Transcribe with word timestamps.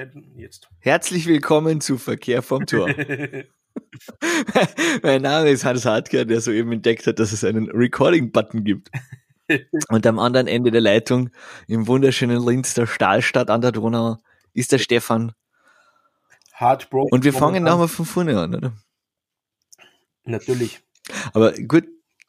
stellen 0.00 0.32
jetzt. 0.36 0.68
Herzlich 0.78 1.26
willkommen 1.26 1.80
zu 1.80 1.98
Verkehr 1.98 2.42
vom 2.42 2.64
Tor. 2.64 2.88
mein 5.02 5.22
Name 5.22 5.50
ist 5.50 5.64
Hans 5.64 5.84
Hartger, 5.84 6.24
der 6.24 6.40
soeben 6.40 6.72
entdeckt 6.72 7.06
hat, 7.06 7.18
dass 7.18 7.32
es 7.32 7.44
einen 7.44 7.70
Recording-Button 7.70 8.64
gibt. 8.64 8.90
Und 9.88 10.06
am 10.06 10.18
anderen 10.18 10.46
Ende 10.46 10.70
der 10.70 10.80
Leitung, 10.80 11.30
im 11.66 11.86
wunderschönen 11.86 12.44
Linz, 12.44 12.74
der 12.74 12.86
Stahlstadt 12.86 13.50
an 13.50 13.60
der 13.60 13.72
Donau, 13.72 14.16
ist 14.54 14.72
der 14.72 14.78
Stefan. 14.78 15.32
Heartbroken. 16.52 17.12
Und 17.12 17.24
wir 17.24 17.32
fangen 17.32 17.64
nochmal 17.64 17.88
von 17.88 18.06
vorne 18.06 18.38
an, 18.38 18.54
oder? 18.54 18.72
Natürlich. 20.24 20.80
Aber 21.32 21.52
gut, 21.52 21.84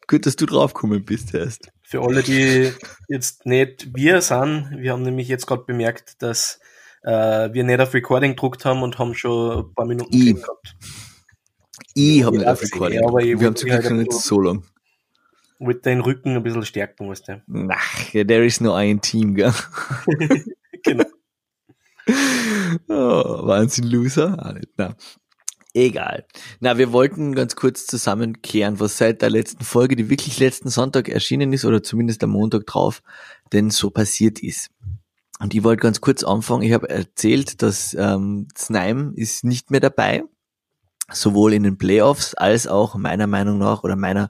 gut, 0.07 0.25
dass 0.25 0.35
du 0.35 0.45
draufgekommen 0.45 1.05
bist 1.05 1.33
erst. 1.33 1.71
Für 1.83 2.01
alle, 2.01 2.23
die 2.23 2.73
jetzt 3.07 3.45
nicht 3.45 3.95
wir 3.95 4.21
sind, 4.21 4.77
wir 4.77 4.91
haben 4.93 5.03
nämlich 5.03 5.27
jetzt 5.27 5.45
gerade 5.47 5.63
bemerkt, 5.63 6.21
dass 6.21 6.59
äh, 7.03 7.53
wir 7.53 7.63
nicht 7.63 7.79
auf 7.79 7.93
Recording 7.93 8.31
gedruckt 8.31 8.65
haben 8.65 8.83
und 8.83 8.99
haben 8.99 9.13
schon 9.15 9.59
ein 9.65 9.73
paar 9.73 9.85
Minuten 9.85 10.13
I. 10.13 10.33
gehabt. 10.33 10.75
Ich 11.93 12.23
habe 12.23 12.35
Ja, 12.37 12.41
nicht 12.41 12.47
auf 12.49 12.63
ich 12.63 12.73
Recording. 12.73 12.99
sehe, 12.99 13.07
aber 13.07 13.21
ich 13.21 13.39
wir 13.39 13.47
haben 13.47 13.55
zum 13.55 13.69
Glück 13.69 13.83
halt 13.83 13.93
nicht 13.95 14.13
so 14.13 14.39
lang. 14.41 14.63
Wollte 15.59 15.81
den 15.89 16.01
Rücken 16.01 16.35
ein 16.35 16.43
bisschen 16.43 16.65
stärken, 16.65 17.07
weißt 17.09 17.27
du. 17.27 17.41
Ach, 17.69 18.11
there 18.11 18.45
is 18.45 18.61
no 18.61 18.73
ein 18.73 18.99
Team, 19.01 19.35
gell? 19.35 19.53
genau. 20.83 21.05
Oh, 22.89 23.45
Wahnsinn, 23.47 23.85
Loser? 23.85 24.35
Ah, 24.43 24.53
nicht, 24.53 24.69
na. 24.77 24.95
Egal. 25.73 26.25
Na, 26.59 26.77
wir 26.77 26.91
wollten 26.91 27.33
ganz 27.33 27.55
kurz 27.55 27.85
zusammenkehren, 27.85 28.79
was 28.79 28.97
seit 28.97 29.21
der 29.21 29.29
letzten 29.29 29.63
Folge, 29.63 29.95
die 29.95 30.09
wirklich 30.09 30.39
letzten 30.39 30.69
Sonntag 30.69 31.07
erschienen 31.07 31.53
ist, 31.53 31.63
oder 31.63 31.81
zumindest 31.83 32.23
am 32.23 32.31
Montag 32.31 32.65
drauf, 32.65 33.01
denn 33.53 33.69
so 33.69 33.89
passiert 33.89 34.39
ist. 34.43 34.69
Und 35.41 35.55
ich 35.55 35.63
wollte 35.63 35.81
ganz 35.81 36.01
kurz 36.01 36.23
anfangen. 36.23 36.61
Ich 36.61 36.71
habe 36.71 36.89
erzählt, 36.89 37.61
dass 37.63 37.95
ähm, 37.95 38.47
Znaim 38.55 39.13
ist 39.15 39.43
nicht 39.43 39.71
mehr 39.71 39.79
dabei, 39.79 40.23
sowohl 41.11 41.53
in 41.53 41.63
den 41.63 41.79
Playoffs 41.79 42.35
als 42.35 42.67
auch 42.67 42.95
meiner 42.95 43.25
Meinung 43.25 43.57
nach 43.57 43.83
oder 43.83 43.95
meiner 43.95 44.29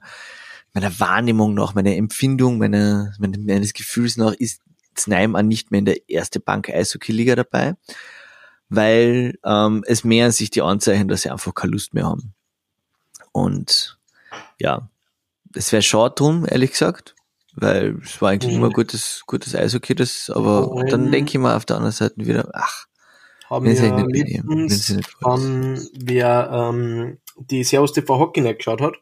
meiner 0.72 0.98
Wahrnehmung 1.00 1.52
nach, 1.52 1.74
meiner 1.74 1.94
Empfindung, 1.94 2.56
meiner, 2.58 3.12
meines 3.18 3.74
Gefühls 3.74 4.16
nach 4.16 4.32
ist 4.32 4.62
Znaim 4.96 5.32
nicht 5.46 5.70
mehr 5.70 5.80
in 5.80 5.84
der 5.84 6.08
erste 6.08 6.40
Bank 6.40 6.68
Eishockey-Liga 6.68 7.36
dabei, 7.36 7.74
weil 8.68 9.38
ähm, 9.44 9.84
es 9.86 10.04
mehren 10.04 10.32
sich 10.32 10.50
die 10.50 10.62
Anzeichen, 10.62 11.08
dass 11.08 11.22
sie 11.22 11.30
einfach 11.30 11.54
keine 11.54 11.72
Lust 11.72 11.94
mehr 11.94 12.06
haben. 12.06 12.34
Und 13.32 13.98
ja, 14.58 14.88
es 15.54 15.72
wäre 15.72 15.82
schade 15.82 16.14
drum, 16.14 16.46
ehrlich 16.48 16.72
gesagt, 16.72 17.14
weil 17.54 17.98
es 18.02 18.20
war 18.22 18.30
eigentlich 18.30 18.52
Mhm. 18.52 18.58
immer 18.58 18.70
gutes, 18.70 19.22
gutes 19.26 19.54
Eishockey, 19.54 19.94
das, 19.94 20.30
aber 20.30 20.74
Mhm. 20.74 20.88
dann 20.88 21.10
denke 21.12 21.30
ich 21.32 21.38
mir 21.38 21.54
auf 21.56 21.64
der 21.66 21.76
anderen 21.76 21.92
Seite 21.92 22.14
wieder, 22.16 22.48
ach, 22.54 22.86
Haben 23.50 23.66
wir 23.66 23.72
nicht 23.72 23.80
sie 24.70 24.94
nicht 24.96 25.08
ähm, 25.26 25.88
wer 26.04 26.50
ähm, 26.52 27.18
die 27.36 27.64
Servus 27.64 27.92
TV 27.92 28.18
Hockey 28.18 28.40
nicht 28.40 28.58
geschaut 28.58 28.80
hat, 28.80 28.94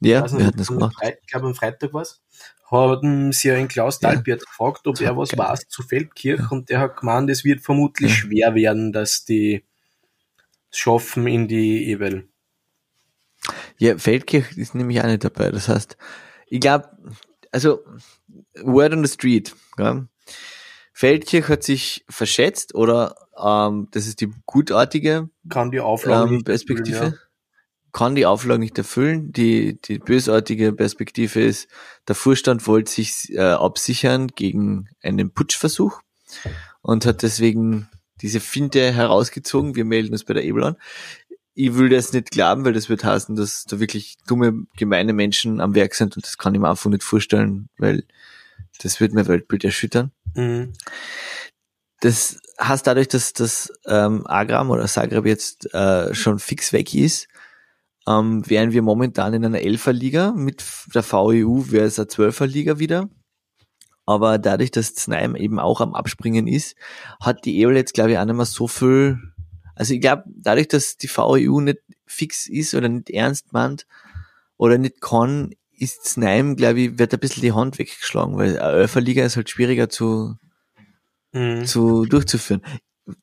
ja, 0.00 0.22
weiß 0.22 0.32
wir 0.32 0.38
nicht, 0.38 0.46
hatten 0.48 0.58
das 0.58 0.68
gemacht. 0.68 0.94
Freit- 0.98 1.18
Ich 1.22 1.26
glaube, 1.28 1.46
am 1.48 1.54
Freitag 1.54 1.92
war's. 1.92 2.20
Haben 2.70 3.32
sie 3.32 3.48
ja 3.48 3.54
einen 3.54 3.66
Klaus 3.68 3.98
Ja. 4.02 4.12
Dalbiert 4.12 4.44
gefragt, 4.44 4.86
ob 4.86 5.00
er 5.00 5.16
was 5.16 5.30
Geil. 5.30 5.38
weiß 5.38 5.68
zu 5.68 5.82
Feldkirch 5.82 6.50
und 6.50 6.68
der 6.68 6.80
hat 6.80 6.98
gemeint, 6.98 7.30
es 7.30 7.42
wird 7.42 7.62
vermutlich 7.62 8.10
Ja. 8.10 8.16
schwer 8.16 8.54
werden, 8.54 8.92
dass 8.92 9.24
die 9.24 9.64
es 10.70 10.78
schaffen 10.78 11.26
in 11.26 11.48
die 11.48 11.90
EWL. 11.92 12.28
Ja, 13.78 13.96
Feldkirch 13.96 14.56
ist 14.58 14.74
nämlich 14.74 15.00
auch 15.00 15.06
nicht 15.06 15.24
dabei. 15.24 15.50
Das 15.50 15.68
heißt, 15.68 15.96
ich 16.48 16.60
glaube, 16.60 16.90
also 17.52 17.84
Word 18.62 18.92
on 18.92 19.04
the 19.04 19.12
Street. 19.12 19.54
Ja. 19.78 20.06
Feldkirch 20.92 21.48
hat 21.48 21.62
sich 21.62 22.04
verschätzt 22.08 22.74
oder 22.74 23.14
ähm, 23.40 23.86
das 23.92 24.08
ist 24.08 24.20
die 24.20 24.32
gutartige 24.46 25.30
Kann 25.48 25.70
die 25.70 25.80
Auflage 25.80 26.28
ähm, 26.28 26.34
nicht 26.36 26.46
Perspektive. 26.46 26.96
erfüllen, 26.96 27.18
Kann 27.92 28.14
die 28.16 28.26
Auflage 28.26 28.58
nicht 28.60 28.76
erfüllen. 28.78 29.32
Die, 29.32 29.80
die 29.80 30.00
bösartige 30.00 30.72
Perspektive 30.72 31.40
ist, 31.40 31.68
der 32.08 32.16
Vorstand 32.16 32.66
wollte 32.66 32.90
sich 32.90 33.32
äh, 33.32 33.38
absichern 33.38 34.26
gegen 34.28 34.88
einen 35.00 35.32
Putschversuch 35.32 36.00
und 36.82 37.06
hat 37.06 37.22
deswegen 37.22 37.88
diese 38.20 38.40
Finte 38.40 38.92
herausgezogen. 38.92 39.76
Wir 39.76 39.84
melden 39.84 40.12
uns 40.12 40.24
bei 40.24 40.34
der 40.34 40.42
Ebel 40.42 40.64
an. 40.64 40.76
Ich 41.60 41.74
will 41.74 41.88
das 41.88 42.12
nicht 42.12 42.30
glauben, 42.30 42.64
weil 42.64 42.72
das 42.72 42.88
wird 42.88 43.02
heißen, 43.02 43.34
dass 43.34 43.64
da 43.64 43.80
wirklich 43.80 44.16
dumme, 44.28 44.66
gemeine 44.76 45.12
Menschen 45.12 45.60
am 45.60 45.74
Werk 45.74 45.96
sind 45.96 46.14
und 46.14 46.24
das 46.24 46.38
kann 46.38 46.54
ich 46.54 46.60
mir 46.60 46.70
einfach 46.70 46.88
nicht 46.88 47.02
vorstellen, 47.02 47.68
weil 47.78 48.04
das 48.80 49.00
wird 49.00 49.12
mein 49.12 49.26
Weltbild 49.26 49.64
erschüttern. 49.64 50.12
Mhm. 50.36 50.74
Das 52.00 52.38
heißt 52.60 52.86
dadurch, 52.86 53.08
dass 53.08 53.32
das 53.32 53.72
ähm, 53.86 54.24
Agram 54.28 54.70
oder 54.70 54.86
Zagreb 54.86 55.26
jetzt 55.26 55.74
äh, 55.74 56.14
schon 56.14 56.38
fix 56.38 56.72
weg 56.72 56.94
ist, 56.94 57.26
ähm, 58.06 58.48
wären 58.48 58.70
wir 58.70 58.82
momentan 58.82 59.34
in 59.34 59.44
einer 59.44 59.60
Elferliga 59.60 60.30
mit 60.36 60.64
der 60.94 61.02
VEU 61.02 61.72
wäre 61.72 61.86
es 61.86 61.98
eine 61.98 62.06
Zwölferliga 62.06 62.78
wieder. 62.78 63.08
Aber 64.06 64.38
dadurch, 64.38 64.70
dass 64.70 64.94
Znaim 64.94 65.34
eben 65.34 65.58
auch 65.58 65.80
am 65.80 65.96
Abspringen 65.96 66.46
ist, 66.46 66.76
hat 67.20 67.44
die 67.44 67.60
EOL 67.60 67.74
jetzt, 67.74 67.94
glaube 67.94 68.12
ich, 68.12 68.18
auch 68.18 68.24
nicht 68.24 68.36
mehr 68.36 68.46
so 68.46 68.68
viel. 68.68 69.18
Also 69.78 69.94
ich 69.94 70.00
glaube, 70.00 70.24
dadurch, 70.26 70.68
dass 70.68 70.96
die 70.96 71.08
VEU 71.08 71.60
nicht 71.60 71.78
fix 72.06 72.46
ist 72.48 72.74
oder 72.74 72.88
nicht 72.88 73.10
ernst 73.10 73.52
meint 73.52 73.86
oder 74.56 74.76
nicht 74.76 75.00
kann, 75.00 75.54
ist 75.72 76.04
Znaim, 76.04 76.56
glaube 76.56 76.80
ich, 76.80 76.98
wird 76.98 77.14
ein 77.14 77.20
bisschen 77.20 77.42
die 77.42 77.52
Hand 77.52 77.78
weggeschlagen, 77.78 78.36
weil 78.36 78.58
eine 78.58 78.78
Elferliga 78.78 79.24
ist 79.24 79.36
halt 79.36 79.48
schwieriger 79.50 79.88
zu, 79.88 80.36
Mhm. 81.32 81.64
zu 81.66 82.06
durchzuführen. 82.06 82.62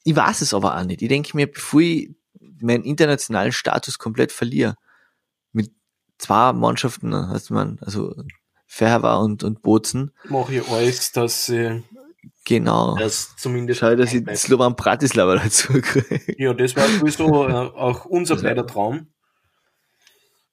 Ich 0.03 0.16
weiß 0.16 0.41
es 0.41 0.53
aber 0.53 0.77
auch 0.77 0.83
nicht. 0.85 1.01
Ich 1.01 1.09
denke 1.09 1.35
mir, 1.35 1.51
bevor 1.51 1.81
ich 1.81 2.11
meinen 2.61 2.83
internationalen 2.83 3.51
Status 3.51 3.97
komplett 3.97 4.31
verliere, 4.31 4.75
mit 5.51 5.72
zwei 6.17 6.53
Mannschaften, 6.53 7.13
heißt 7.13 7.51
man, 7.51 7.79
also 7.81 8.16
Ferber 8.67 9.19
und, 9.19 9.43
und 9.43 9.61
Bozen, 9.61 10.11
Mache 10.29 10.55
ich 10.55 10.67
alles, 10.69 11.11
dass 11.11 11.47
sie 11.47 11.83
genau. 12.45 12.95
das 12.97 13.35
zumindest. 13.37 13.79
Schau, 13.79 13.95
dass 13.95 14.13
ich. 14.13 14.23
Slovan 14.37 14.75
Bratislava 14.75 15.35
dazu 15.43 15.73
kriege. 15.81 16.21
Ja, 16.37 16.53
das 16.53 16.75
war 16.75 16.87
sowieso 16.87 17.47
äh, 17.47 17.51
auch 17.53 18.05
unser 18.05 18.35
beider 18.37 18.65
Traum. 18.67 19.07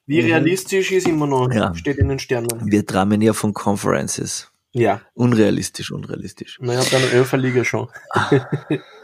Wie 0.07 0.21
Mhm. 0.21 0.27
realistisch 0.27 0.91
ist 0.93 1.07
immer 1.09 1.27
noch, 1.27 1.51
Ja. 1.53 1.75
steht 1.75 1.99
in 1.99 2.09
den 2.09 2.19
Sternen. 2.19 2.49
Wir 2.71 2.85
träumen 2.85 3.23
ja 3.23 3.33
von 3.33 3.55
Conferences. 3.55 4.51
Ja, 4.75 5.03
Unrealistisch, 5.15 5.91
unrealistisch. 5.93 6.59
naja, 6.61 6.83
dann 6.91 7.03
Öferliga 7.13 7.63
schon. 7.65 7.89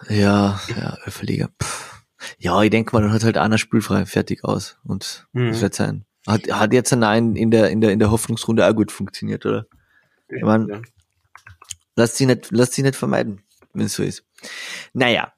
Ja, 0.08 0.58
ja, 0.76 0.96
Öffeliga. 1.04 1.50
Pff. 1.62 2.02
Ja, 2.38 2.62
ich 2.62 2.70
denke 2.70 2.94
mal, 2.96 3.02
dann 3.02 3.12
hat 3.12 3.22
halt 3.22 3.36
einer 3.36 3.58
spielfrei, 3.58 4.06
fertig 4.06 4.44
aus. 4.44 4.78
Und 4.84 5.26
Mhm. 5.32 5.48
das 5.52 5.60
wird 5.60 5.74
sein. 5.74 6.04
Hat, 6.26 6.50
hat 6.50 6.72
jetzt 6.72 6.94
nein 6.94 7.36
in 7.36 7.50
der, 7.50 7.70
in 7.70 7.80
der, 7.80 7.90
in 7.92 7.98
der 7.98 8.10
Hoffnungsrunde 8.10 8.66
auch 8.68 8.74
gut 8.74 8.90
funktioniert, 8.92 9.46
oder? 9.46 9.66
Ich 10.28 10.42
mein, 10.42 10.68
Ja. 10.68 10.80
Lasst 11.98 12.14
sie 12.14 12.26
nicht, 12.26 12.53
lasst 12.53 12.75
sie 12.75 12.82
nicht 12.82 12.94
vermeiden, 12.94 13.42
wenn 13.72 13.86
es 13.86 13.94
so 13.94 14.04
ist. 14.04 14.25
Naja. 14.92 15.32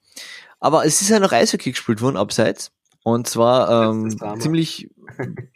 Aber 0.59 0.84
es 0.84 1.00
ist 1.00 1.09
ja 1.09 1.19
noch 1.19 1.32
Eishockey 1.32 1.71
gespielt 1.71 2.03
worden, 2.03 2.19
abseits. 2.19 2.71
Und 3.03 3.26
zwar 3.26 3.88
ähm, 3.88 4.15
ziemlich 4.38 4.91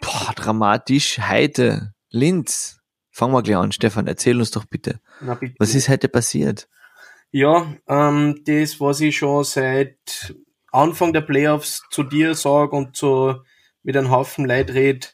boah, 0.01 0.33
dramatisch. 0.35 1.19
Heide, 1.19 1.93
Linz. 2.09 2.81
Fangen 3.11 3.35
wir 3.35 3.43
gleich 3.43 3.59
an. 3.59 3.71
Stefan, 3.71 4.07
erzähl 4.07 4.39
uns 4.39 4.51
doch 4.51 4.65
bitte. 4.65 4.99
Na, 5.21 5.35
bitte. 5.35 5.55
Was 5.59 5.75
ist 5.75 5.91
heute 5.91 6.09
passiert? 6.09 6.71
Ja, 7.31 7.75
ähm, 7.87 8.41
das, 8.47 8.81
was 8.81 9.03
ich 9.03 9.19
schon 9.19 9.45
seit 9.45 10.35
Anfang 10.73 11.13
der 11.13 11.21
Playoffs 11.21 11.83
zu 11.91 12.03
dir 12.03 12.35
sag 12.35 12.73
und 12.73 12.97
zu 12.97 13.43
mit 13.83 13.95
einem 13.95 14.11
Haufen 14.11 14.47
Leid 14.47 14.71
red, 14.71 15.13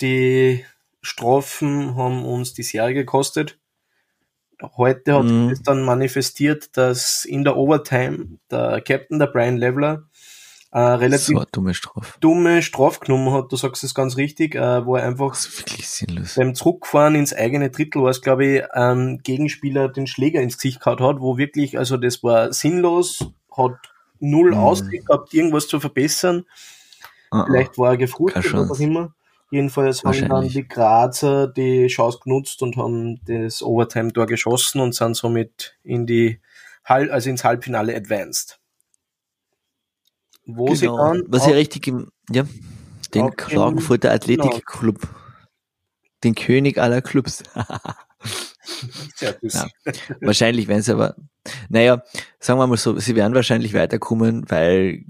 die 0.00 0.64
Strafen 1.02 1.96
haben 1.96 2.24
uns 2.24 2.54
die 2.54 2.62
Serie 2.62 2.94
gekostet. 2.94 3.58
Heute 4.76 5.14
hat 5.14 5.24
Mhm. 5.24 5.50
es 5.50 5.62
dann 5.62 5.82
manifestiert, 5.82 6.76
dass 6.76 7.24
in 7.24 7.44
der 7.44 7.56
Overtime 7.56 8.38
der 8.50 8.80
Captain, 8.80 9.18
der 9.18 9.26
Brian 9.26 9.56
Leveler, 9.58 10.04
äh, 10.72 10.78
relativ 10.80 11.38
So 11.38 11.44
dumme 11.52 11.74
Strafe. 11.74 12.14
dumme 12.20 12.62
Strafe 12.62 13.00
genommen 13.00 13.32
hat, 13.32 13.52
du 13.52 13.56
sagst 13.56 13.84
es 13.84 13.94
ganz 13.94 14.16
richtig, 14.16 14.54
äh, 14.54 14.84
wo 14.84 14.96
er 14.96 15.04
einfach 15.04 15.36
beim 16.36 16.54
Zurückfahren 16.54 17.14
ins 17.14 17.32
eigene 17.34 17.70
Drittel 17.70 18.02
war 18.02 18.10
es, 18.10 18.20
glaube 18.22 18.46
ich, 18.46 18.62
ähm, 18.74 19.20
Gegenspieler 19.22 19.88
den 19.88 20.06
Schläger 20.06 20.40
ins 20.40 20.56
Gesicht 20.56 20.80
gehabt 20.80 21.00
hat, 21.00 21.20
wo 21.20 21.36
wirklich, 21.38 21.78
also 21.78 21.96
das 21.96 22.22
war 22.22 22.52
sinnlos, 22.52 23.30
hat 23.56 23.72
null 24.20 24.50
Mhm. 24.52 24.58
Aussicht 24.58 25.06
gehabt, 25.06 25.32
irgendwas 25.34 25.68
zu 25.68 25.80
verbessern. 25.80 26.44
Ah, 27.30 27.40
ah. 27.40 27.46
Vielleicht 27.46 27.78
war 27.78 27.90
er 27.90 27.96
gefrustet 27.98 28.42
Keine 28.44 28.60
oder 28.62 28.70
was 28.70 28.80
immer. 28.80 29.14
Jedenfalls 29.50 30.02
haben 30.02 30.28
dann 30.28 30.48
die 30.48 30.66
Grazer 30.66 31.46
die 31.46 31.86
Chance 31.86 32.18
genutzt 32.22 32.62
und 32.62 32.76
haben 32.76 33.20
das 33.26 33.62
Overtime-Tor 33.62 34.26
geschossen 34.26 34.80
und 34.80 34.94
sind 34.94 35.14
somit 35.16 35.76
in 35.84 36.06
die 36.06 36.40
Hal 36.84 37.10
also 37.10 37.30
ins 37.30 37.44
Halbfinale 37.44 37.94
advanced. 37.96 38.58
Wo 40.46 40.74
sie 40.74 40.86
Genau. 40.86 41.12
dann 41.12 41.24
Was 41.28 41.46
ja 41.46 41.52
richtig 41.52 41.86
im, 41.88 42.10
ja, 42.30 42.44
den 43.14 43.30
Klagenfurter 43.36 44.12
Athletikclub. 44.12 45.08
Den 46.24 46.34
König 46.34 46.78
aller 46.78 47.02
Clubs. 47.02 47.42
Ja. 49.20 49.66
Wahrscheinlich 50.20 50.66
werden 50.66 50.82
sie 50.82 50.92
aber 50.92 51.14
Naja, 51.68 52.02
sagen 52.40 52.58
wir 52.58 52.66
mal 52.66 52.76
so, 52.76 52.98
sie 52.98 53.14
werden 53.14 53.34
wahrscheinlich 53.34 53.72
weiterkommen, 53.74 54.44
weil 54.50 55.04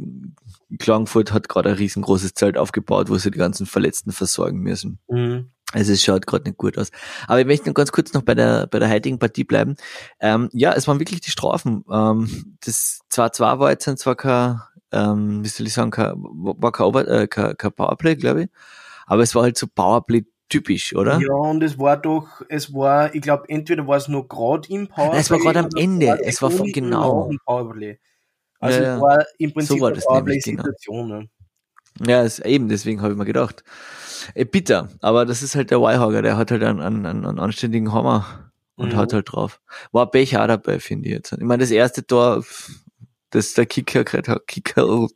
Klagenfurt 0.78 1.32
hat 1.32 1.48
gerade 1.48 1.70
ein 1.70 1.76
riesengroßes 1.76 2.34
Zelt 2.34 2.58
aufgebaut, 2.58 3.08
wo 3.08 3.16
sie 3.16 3.30
die 3.30 3.38
ganzen 3.38 3.66
Verletzten 3.66 4.12
versorgen 4.12 4.60
müssen. 4.60 4.98
Mhm. 5.08 5.50
Also 5.72 5.92
es 5.92 6.02
schaut 6.02 6.26
gerade 6.26 6.44
nicht 6.44 6.58
gut 6.58 6.78
aus. 6.78 6.90
Aber 7.26 7.40
ich 7.40 7.46
möchte 7.46 7.68
noch 7.68 7.74
ganz 7.74 7.90
kurz 7.92 8.12
noch 8.12 8.22
bei 8.22 8.34
der 8.34 8.66
bei 8.68 8.78
der 8.78 8.88
heutigen 8.88 9.18
Partie 9.18 9.44
bleiben. 9.44 9.76
Ähm, 10.20 10.48
ja, 10.52 10.72
es 10.72 10.86
waren 10.86 11.00
wirklich 11.00 11.20
die 11.20 11.30
Strafen. 11.30 11.84
Ähm, 11.90 12.56
das 12.64 13.00
2-2 13.12 13.58
war 13.58 13.70
jetzt 13.70 13.98
zwar 13.98 14.14
kein, 14.14 14.60
ähm, 14.92 15.44
wie 15.44 15.48
soll 15.48 15.66
ich 15.66 15.72
sagen, 15.72 15.90
kein, 15.90 16.14
war 16.16 16.72
kein, 16.72 16.86
Ober, 16.86 17.08
äh, 17.08 17.26
kein, 17.26 17.56
kein 17.56 17.72
Powerplay, 17.72 18.16
glaube 18.16 18.44
ich. 18.44 18.48
Aber 19.06 19.22
es 19.22 19.34
war 19.34 19.42
halt 19.42 19.58
so 19.58 19.66
Powerplay 19.66 20.24
typisch, 20.48 20.94
oder? 20.94 21.18
Ja, 21.20 21.34
und 21.34 21.62
es 21.62 21.78
war 21.78 21.96
doch, 21.96 22.42
es 22.48 22.72
war, 22.72 23.12
ich 23.14 23.22
glaube, 23.22 23.48
entweder 23.48 23.86
war 23.86 23.96
es 23.96 24.06
nur 24.08 24.28
gerade 24.28 24.68
im 24.68 24.86
Powerplay. 24.88 25.18
Es 25.18 25.30
war 25.30 25.38
gerade 25.38 25.58
am 25.60 25.68
Ende, 25.76 26.18
es 26.22 26.40
war 26.42 26.50
von 26.50 26.70
genau. 26.70 27.30
Powerplay. 27.44 27.98
Also 28.60 28.82
ja, 28.82 29.00
war 29.00 29.24
im 29.38 29.52
Prinzip 29.52 29.76
so 29.76 29.80
war 29.80 29.92
das 29.92 30.06
eine 30.06 30.22
genau. 30.22 30.24
Powerplay-Situation. 30.24 31.08
Genau. 31.08 32.10
Ja, 32.10 32.24
es, 32.24 32.38
eben, 32.40 32.68
deswegen 32.68 33.02
habe 33.02 33.12
ich 33.12 33.18
mir 33.18 33.24
gedacht. 33.24 33.64
Äh, 34.34 34.44
bitter, 34.44 34.88
aber 35.00 35.24
das 35.24 35.42
ist 35.42 35.54
halt 35.54 35.70
der 35.70 35.80
Wildhogger, 35.80 36.22
der 36.22 36.36
hat 36.36 36.50
halt 36.50 36.62
einen, 36.62 36.80
einen, 36.80 37.06
einen 37.06 37.38
anständigen 37.38 37.92
Hammer 37.92 38.50
und 38.76 38.92
mhm. 38.92 38.96
hat 38.96 39.12
halt 39.12 39.32
drauf. 39.32 39.60
War 39.92 40.10
Pech 40.10 40.36
auch 40.36 40.46
dabei, 40.46 40.80
finde 40.80 41.08
ich 41.08 41.14
jetzt. 41.14 41.32
Ich 41.32 41.40
meine, 41.40 41.62
das 41.62 41.70
erste 41.70 42.06
Tor, 42.06 42.44
das 43.30 43.54
der 43.54 43.66
Kicker 43.66 44.04
gekriegt 44.04 44.28
hat, 44.28 44.46
Kicker, 44.46 45.06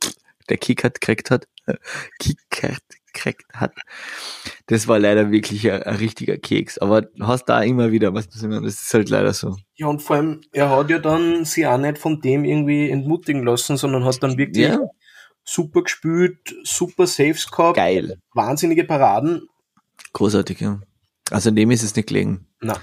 der 0.49 0.57
Kicker 0.57 0.89
gekriegt 0.89 1.31
hat, 1.31 1.47
Kicker 2.19 2.75
gekriegt 3.13 3.45
hat, 3.53 3.73
das 4.67 4.87
war 4.87 4.99
leider 4.99 5.31
wirklich 5.31 5.69
ein, 5.71 5.83
ein 5.83 5.95
richtiger 5.95 6.37
Keks. 6.37 6.77
Aber 6.77 7.07
hast 7.19 7.45
da 7.45 7.61
immer 7.61 7.91
wieder, 7.91 8.13
was 8.13 8.29
das 8.29 8.43
ist 8.43 8.93
halt 8.93 9.09
leider 9.09 9.33
so. 9.33 9.57
Ja, 9.75 9.87
und 9.87 10.01
vor 10.01 10.17
allem, 10.17 10.41
er 10.51 10.69
hat 10.69 10.89
ja 10.89 10.99
dann 10.99 11.45
sie 11.45 11.65
auch 11.67 11.77
nicht 11.77 11.97
von 11.97 12.21
dem 12.21 12.43
irgendwie 12.43 12.89
entmutigen 12.89 13.43
lassen, 13.43 13.77
sondern 13.77 14.05
hat 14.05 14.21
dann 14.21 14.37
wirklich 14.37 14.67
ja 14.67 14.79
super 15.43 15.83
gespielt, 15.83 16.55
super 16.63 17.07
Saves 17.07 17.49
gehabt. 17.49 17.77
Geil. 17.77 18.19
Wahnsinnige 18.33 18.83
Paraden. 18.83 19.47
Großartig, 20.13 20.59
ja. 20.59 20.79
Also 21.29 21.49
in 21.49 21.55
dem 21.55 21.71
ist 21.71 21.83
es 21.83 21.95
nicht 21.95 22.09
gelegen. 22.09 22.47
Na. 22.59 22.77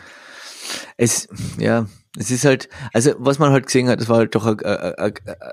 Es, 0.97 1.29
ja, 1.59 1.87
es 2.17 2.31
ist 2.31 2.45
halt, 2.45 2.69
also 2.93 3.15
was 3.19 3.39
man 3.39 3.53
halt 3.53 3.67
gesehen 3.67 3.89
hat, 3.89 4.01
das 4.01 4.09
war 4.09 4.19
halt 4.19 4.35
doch 4.35 4.47
ein, 4.47 4.59
ein, 4.61 4.95
ein, 4.95 5.13
ein 5.27 5.53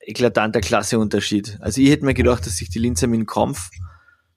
eklatanter 0.00 0.60
Klasseunterschied. 0.60 1.58
Also 1.60 1.80
ich 1.80 1.90
hätte 1.90 2.04
mir 2.04 2.14
gedacht, 2.14 2.46
dass 2.46 2.56
sich 2.56 2.68
die 2.68 2.78
Linzer 2.78 3.06
mit 3.06 3.20
dem 3.20 3.26
Kampf 3.26 3.70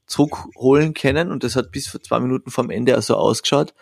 zurückholen 0.09 0.93
können 0.93 1.31
und 1.31 1.43
das 1.43 1.55
hat 1.55 1.71
bis 1.71 1.87
vor 1.87 2.01
zwei 2.01 2.19
Minuten 2.19 2.51
vom 2.51 2.69
Ende 2.69 2.97
auch 2.97 3.01
so 3.01 3.15
ausgeschaut. 3.15 3.73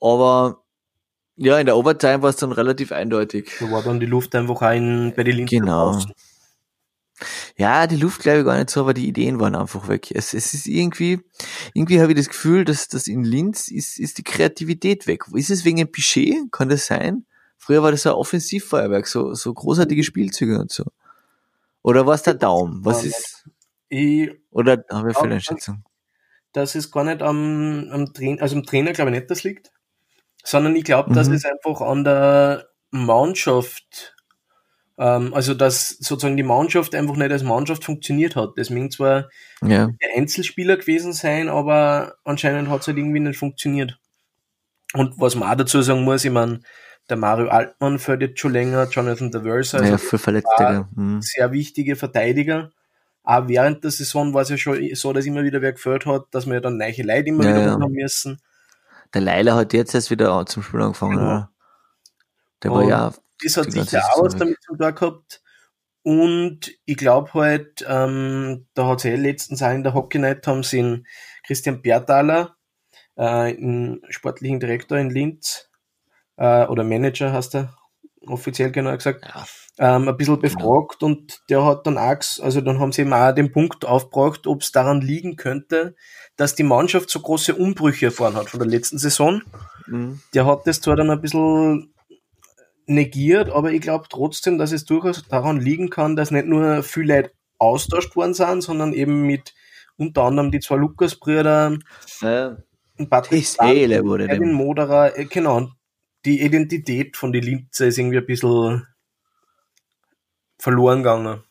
Aber 0.00 0.62
ja, 1.36 1.58
in 1.58 1.66
der 1.66 1.76
Overtime 1.76 2.22
war 2.22 2.30
es 2.30 2.36
dann 2.36 2.52
relativ 2.52 2.92
eindeutig. 2.92 3.52
Da 3.60 3.70
war 3.70 3.82
dann 3.82 4.00
die 4.00 4.06
Luft 4.06 4.34
einfach 4.34 4.62
ein 4.62 5.12
bei 5.14 5.22
den 5.22 5.36
Linzer. 5.36 5.58
Genau. 5.58 5.92
Draußen. 5.92 6.12
Ja, 7.56 7.86
die 7.86 7.96
Luft 7.96 8.20
glaube 8.22 8.40
ich 8.40 8.44
gar 8.44 8.58
nicht 8.58 8.70
so, 8.70 8.80
aber 8.80 8.92
die 8.92 9.08
Ideen 9.08 9.40
waren 9.40 9.54
einfach 9.54 9.88
weg. 9.88 10.10
Es, 10.10 10.34
es 10.34 10.52
ist 10.52 10.66
irgendwie, 10.66 11.20
irgendwie 11.72 12.00
habe 12.00 12.12
ich 12.12 12.18
das 12.18 12.28
Gefühl, 12.28 12.64
dass 12.64 12.88
das 12.88 13.06
in 13.06 13.24
Linz 13.24 13.68
ist, 13.68 13.98
ist 13.98 14.18
die 14.18 14.22
Kreativität 14.22 15.06
weg. 15.06 15.24
Ist 15.32 15.50
es 15.50 15.64
wegen 15.64 15.78
dem 15.78 15.90
Budget? 15.90 16.52
Kann 16.52 16.68
das 16.68 16.86
sein? 16.86 17.24
Früher 17.56 17.82
war 17.82 17.90
das 17.90 18.06
ein 18.06 18.12
Offensivfeuerwerk, 18.12 19.06
so, 19.06 19.34
so 19.34 19.52
großartige 19.52 20.04
Spielzüge 20.04 20.58
und 20.58 20.70
so. 20.70 20.84
Oder 21.82 22.04
war 22.06 22.14
es 22.14 22.22
der 22.22 22.34
Daumen? 22.34 22.84
Was 22.84 23.04
ist? 23.04 23.48
Ich 23.88 24.30
Oder 24.50 24.84
habe 24.90 25.10
ich 25.10 25.16
eine 25.16 25.34
Einschätzung? 25.34 25.84
Dass 26.52 26.74
es 26.74 26.90
gar 26.90 27.04
nicht 27.04 27.22
am, 27.22 27.88
am 27.90 28.12
Trainer, 28.12 28.42
also 28.42 28.56
am 28.56 28.64
Trainer 28.64 28.92
glaube 28.92 29.10
ich 29.10 29.18
nicht, 29.18 29.30
das 29.30 29.44
liegt, 29.44 29.70
sondern 30.42 30.74
ich 30.74 30.84
glaube, 30.84 31.10
mhm. 31.10 31.14
dass 31.14 31.28
es 31.28 31.44
einfach 31.44 31.80
an 31.80 32.04
der 32.04 32.68
Mannschaft 32.90 34.16
ähm, 34.98 35.34
also, 35.34 35.54
dass 35.54 35.88
sozusagen 35.88 36.36
die 36.36 36.42
Mannschaft 36.42 36.94
einfach 36.94 37.16
nicht 37.16 37.30
als 37.30 37.42
Mannschaft 37.42 37.84
funktioniert 37.84 38.36
hat. 38.36 38.54
Deswegen 38.56 38.90
zwar 38.90 39.28
ja. 39.62 39.90
Einzelspieler 40.14 40.76
gewesen 40.76 41.12
sein, 41.12 41.48
aber 41.48 42.14
anscheinend 42.24 42.70
hat 42.70 42.80
es 42.80 42.86
halt 42.86 42.96
irgendwie 42.96 43.20
nicht 43.20 43.38
funktioniert. 43.38 43.98
Und 44.94 45.20
was 45.20 45.34
man 45.34 45.50
auch 45.50 45.56
dazu 45.56 45.82
sagen 45.82 46.04
muss, 46.04 46.24
ich 46.24 46.30
meine, 46.30 46.60
der 47.10 47.16
Mario 47.16 47.48
Altmann 47.48 47.98
fällt 47.98 48.22
jetzt 48.22 48.40
schon 48.40 48.52
länger, 48.52 48.88
Jonathan 48.88 49.30
Daversa, 49.30 49.78
also 49.78 49.92
ja, 49.92 49.98
für 49.98 50.18
Verletzte, 50.18 50.88
sehr 51.20 51.52
wichtige 51.52 51.94
Verteidiger. 51.94 52.72
Auch 53.26 53.48
während 53.48 53.82
der 53.82 53.90
Saison 53.90 54.32
war 54.32 54.42
es 54.42 54.50
ja 54.50 54.56
schon 54.56 54.94
so, 54.94 55.12
dass 55.12 55.26
immer 55.26 55.42
wieder 55.42 55.60
wer 55.60 55.72
gefällt 55.72 56.06
hat, 56.06 56.26
dass 56.30 56.46
wir 56.46 56.54
ja 56.54 56.60
dann 56.60 56.78
neue 56.78 57.02
Leute 57.02 57.28
immer 57.28 57.44
ja, 57.44 57.50
wieder 57.50 57.66
ja. 57.66 57.72
haben 57.72 57.92
müssen. 57.92 58.40
Der 59.12 59.20
Leila 59.20 59.56
hat 59.56 59.72
jetzt 59.72 59.94
erst 59.94 60.10
wieder 60.10 60.46
zum 60.46 60.62
Spiel 60.62 60.80
angefangen, 60.80 61.16
genau. 61.18 61.26
oder? 61.26 61.50
Der 62.62 62.70
war 62.70 62.84
ja 62.84 63.12
das 63.42 63.56
hat 63.56 63.72
sicher 63.72 64.02
auch 64.14 64.24
was 64.24 64.36
damit 64.36 64.62
zu 64.62 64.76
tun 64.76 64.94
gehabt. 64.94 65.42
Und 66.02 66.70
ich 66.84 66.96
glaube 66.96 67.32
halt, 67.34 67.84
ähm, 67.88 68.68
da 68.74 68.86
hat 68.86 68.98
es 68.98 69.06
eh 69.06 69.16
letztens 69.16 69.60
auch 69.60 69.72
in 69.72 69.82
der 69.82 69.92
Hockey 69.92 70.18
Night 70.18 70.46
haben 70.46 70.62
sie 70.62 70.78
in 70.78 71.06
Christian 71.44 71.82
Bertaler, 71.82 72.56
äh, 73.16 73.24
einen 73.24 74.02
sportlichen 74.08 74.60
Direktor 74.60 74.98
in 74.98 75.10
Linz, 75.10 75.68
äh, 76.36 76.64
oder 76.66 76.84
Manager 76.84 77.32
heißt 77.32 77.56
er, 77.56 77.76
offiziell 78.24 78.70
genau 78.70 78.96
gesagt, 78.96 79.24
ja. 79.24 79.44
Ähm, 79.78 80.08
ein 80.08 80.16
bisschen 80.16 80.40
genau. 80.40 80.54
befragt 80.54 81.02
und 81.02 81.42
der 81.50 81.64
hat 81.64 81.86
dann 81.86 81.98
auch, 81.98 82.18
also 82.42 82.60
dann 82.60 82.78
haben 82.78 82.92
sie 82.92 83.02
eben 83.02 83.12
auch 83.12 83.32
den 83.32 83.52
Punkt 83.52 83.84
aufgebracht, 83.84 84.46
ob 84.46 84.62
es 84.62 84.72
daran 84.72 85.00
liegen 85.00 85.36
könnte, 85.36 85.94
dass 86.36 86.54
die 86.54 86.62
Mannschaft 86.62 87.10
so 87.10 87.20
große 87.20 87.54
Umbrüche 87.54 88.06
erfahren 88.06 88.36
hat 88.36 88.50
von 88.50 88.60
der 88.60 88.68
letzten 88.68 88.98
Saison. 88.98 89.42
Mhm. 89.86 90.20
Der 90.34 90.46
hat 90.46 90.66
das 90.66 90.80
zwar 90.80 90.96
dann 90.96 91.10
ein 91.10 91.20
bisschen 91.20 91.92
negiert, 92.86 93.50
aber 93.50 93.72
ich 93.72 93.80
glaube 93.80 94.06
trotzdem, 94.08 94.58
dass 94.58 94.72
es 94.72 94.84
durchaus 94.84 95.26
daran 95.28 95.60
liegen 95.60 95.90
kann, 95.90 96.16
dass 96.16 96.30
nicht 96.30 96.46
nur 96.46 96.82
viele 96.82 97.16
Leute 97.16 97.32
austauscht 97.58 98.16
worden 98.16 98.34
sind, 98.34 98.62
sondern 98.62 98.92
eben 98.92 99.22
mit 99.22 99.54
unter 99.96 100.24
anderem 100.24 100.50
die 100.50 100.60
zwei 100.60 100.76
Lukas-Brüder, 100.76 101.78
ja. 102.20 102.56
Patrick 103.10 103.46
Seele 103.46 104.04
wurde 104.04 104.26
Kevin 104.26 104.52
Moderer, 104.52 105.18
äh, 105.18 105.24
genau, 105.24 105.68
die 106.24 106.42
Identität 106.42 107.16
von 107.16 107.32
die 107.32 107.40
Linze 107.40 107.86
ist 107.86 107.98
irgendwie 107.98 108.18
ein 108.18 108.26
bisschen 108.26 108.86
verloren 110.58 111.02
gegangen, 111.02 111.42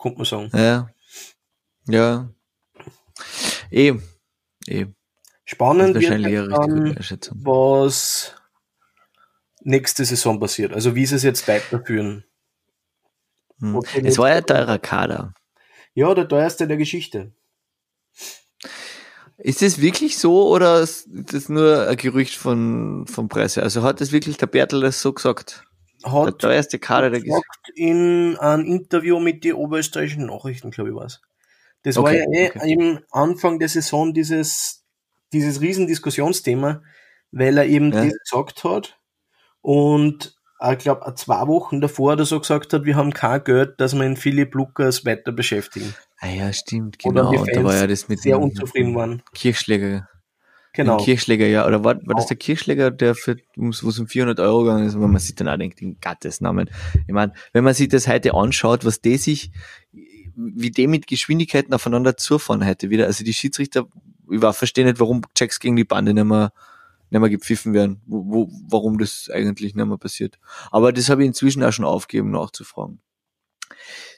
könnte 0.00 0.18
man 0.18 0.24
sagen. 0.24 0.50
Ja. 0.54 0.90
Ja. 1.86 2.28
Eh. 3.70 3.94
Eh. 4.66 4.86
Spannend 5.44 5.94
wird 5.94 6.10
dann, 6.10 6.96
was 7.44 8.34
nächste 9.62 10.04
Saison 10.04 10.38
passiert. 10.38 10.72
Also 10.72 10.94
wie 10.94 11.06
sie 11.06 11.16
es 11.16 11.22
jetzt 11.22 11.48
weiterführen. 11.48 12.24
Hm. 13.60 13.82
Es 14.04 14.18
war 14.18 14.28
ja 14.28 14.40
teurer 14.40 14.78
Kader. 14.78 15.34
Ja, 15.94 16.14
der 16.14 16.28
teuerste 16.28 16.68
der 16.68 16.76
Geschichte. 16.76 17.32
Ist 19.38 19.62
das 19.62 19.80
wirklich 19.80 20.18
so 20.18 20.48
oder 20.48 20.80
ist 20.80 21.06
das 21.08 21.48
nur 21.48 21.86
ein 21.88 21.96
Gerücht 21.96 22.34
von, 22.36 23.06
von 23.06 23.28
Presse? 23.28 23.62
Also 23.62 23.82
hat 23.82 24.00
das 24.00 24.10
wirklich 24.12 24.36
der 24.36 24.46
Bertel 24.46 24.80
das 24.80 25.00
so 25.00 25.12
gesagt? 25.12 25.64
Hat 26.04 26.26
der 26.26 26.38
teuerste 26.38 26.78
Kader 26.78 27.10
der 27.10 27.20
Geschichte? 27.20 27.42
in 27.74 28.36
einem 28.38 28.64
Interview 28.64 29.20
mit 29.20 29.44
den 29.44 29.54
oberösterreichischen 29.54 30.26
Nachrichten, 30.26 30.70
glaube 30.70 30.90
ich, 30.90 30.96
was. 30.96 31.20
Das 31.82 31.96
okay, 31.96 32.04
war 32.04 32.12
ja 32.14 32.24
eh 32.32 32.50
okay. 32.50 32.72
im 32.72 33.00
Anfang 33.10 33.58
der 33.58 33.68
Saison 33.68 34.12
dieses, 34.12 34.84
dieses 35.32 35.60
Riesendiskussionsthema, 35.60 36.82
weil 37.30 37.58
er 37.58 37.66
eben 37.66 37.92
ja. 37.92 38.04
das 38.04 38.14
gesagt 38.18 38.64
hat 38.64 38.98
und 39.60 40.36
ich 40.72 40.78
glaube, 40.78 41.14
zwei 41.14 41.46
Wochen 41.46 41.80
davor 41.80 42.14
oder 42.14 42.24
so 42.24 42.40
gesagt 42.40 42.72
hat, 42.72 42.84
wir 42.84 42.96
haben 42.96 43.12
kein 43.12 43.44
Geld, 43.44 43.80
dass 43.80 43.94
wir 43.94 44.04
in 44.04 44.16
Philipp 44.16 44.54
Lukas 44.54 45.04
weiter 45.04 45.30
beschäftigen. 45.30 45.94
Ah 46.18 46.28
ja, 46.28 46.52
stimmt, 46.52 46.98
genau. 46.98 47.30
Und 47.30 47.54
da 47.54 47.62
war 47.62 47.76
ja 47.76 47.86
das 47.86 48.08
mit 48.08 48.20
sehr 48.20 48.40
unzufrieden 48.40 48.94
waren. 48.96 49.22
Kirchschläger. 49.34 50.08
Genau. 50.78 50.98
Den 50.98 51.06
Kirchschläger, 51.06 51.48
ja. 51.48 51.66
Oder 51.66 51.82
war, 51.82 51.96
war 52.06 52.14
das 52.14 52.26
der 52.26 52.36
Kirchschläger, 52.36 52.92
der 52.92 53.16
für, 53.16 53.36
wo 53.56 53.70
es 53.70 53.98
um 53.98 54.06
400 54.06 54.38
Euro 54.38 54.62
gegangen 54.62 54.86
ist, 54.86 54.94
wenn 54.94 55.10
man 55.10 55.18
sich 55.18 55.34
dann 55.34 55.48
auch 55.48 55.56
denkt, 55.56 55.82
in 55.82 55.98
Gottes 56.00 56.40
Namen. 56.40 56.70
Ich 57.08 57.12
meine, 57.12 57.32
wenn 57.52 57.64
man 57.64 57.74
sich 57.74 57.88
das 57.88 58.06
heute 58.06 58.32
anschaut, 58.34 58.84
was 58.84 59.00
der 59.00 59.18
sich, 59.18 59.50
wie 60.36 60.70
der 60.70 60.86
mit 60.86 61.08
Geschwindigkeiten 61.08 61.74
aufeinander 61.74 62.16
zufahren 62.16 62.62
hätte 62.62 62.90
wieder. 62.90 63.06
Also 63.06 63.24
die 63.24 63.34
Schiedsrichter, 63.34 63.88
ich 64.30 64.40
war 64.40 64.54
verstehe 64.54 64.84
nicht, 64.84 65.00
warum 65.00 65.22
Checks 65.34 65.58
gegen 65.58 65.74
die 65.74 65.82
Bande 65.82 66.14
nicht 66.14 66.22
mehr 66.22 66.52
nicht 67.10 67.20
mehr 67.20 67.30
gepfiffen 67.30 67.74
werden, 67.74 68.00
wo, 68.06 68.24
wo, 68.28 68.50
warum 68.68 68.98
das 68.98 69.28
eigentlich 69.32 69.74
nicht 69.74 69.84
mehr 69.84 69.98
passiert. 69.98 70.38
Aber 70.70 70.92
das 70.92 71.08
habe 71.08 71.22
ich 71.22 71.26
inzwischen 71.26 71.64
auch 71.64 71.72
schon 71.72 71.86
aufgegeben, 71.86 72.30
nachzufragen. 72.30 73.00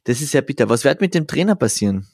Das 0.04 0.20
ist 0.20 0.34
ja 0.34 0.42
bitter. 0.42 0.68
Was 0.68 0.84
wird 0.84 1.00
mit 1.00 1.14
dem 1.14 1.26
Trainer 1.26 1.54
passieren? 1.54 2.06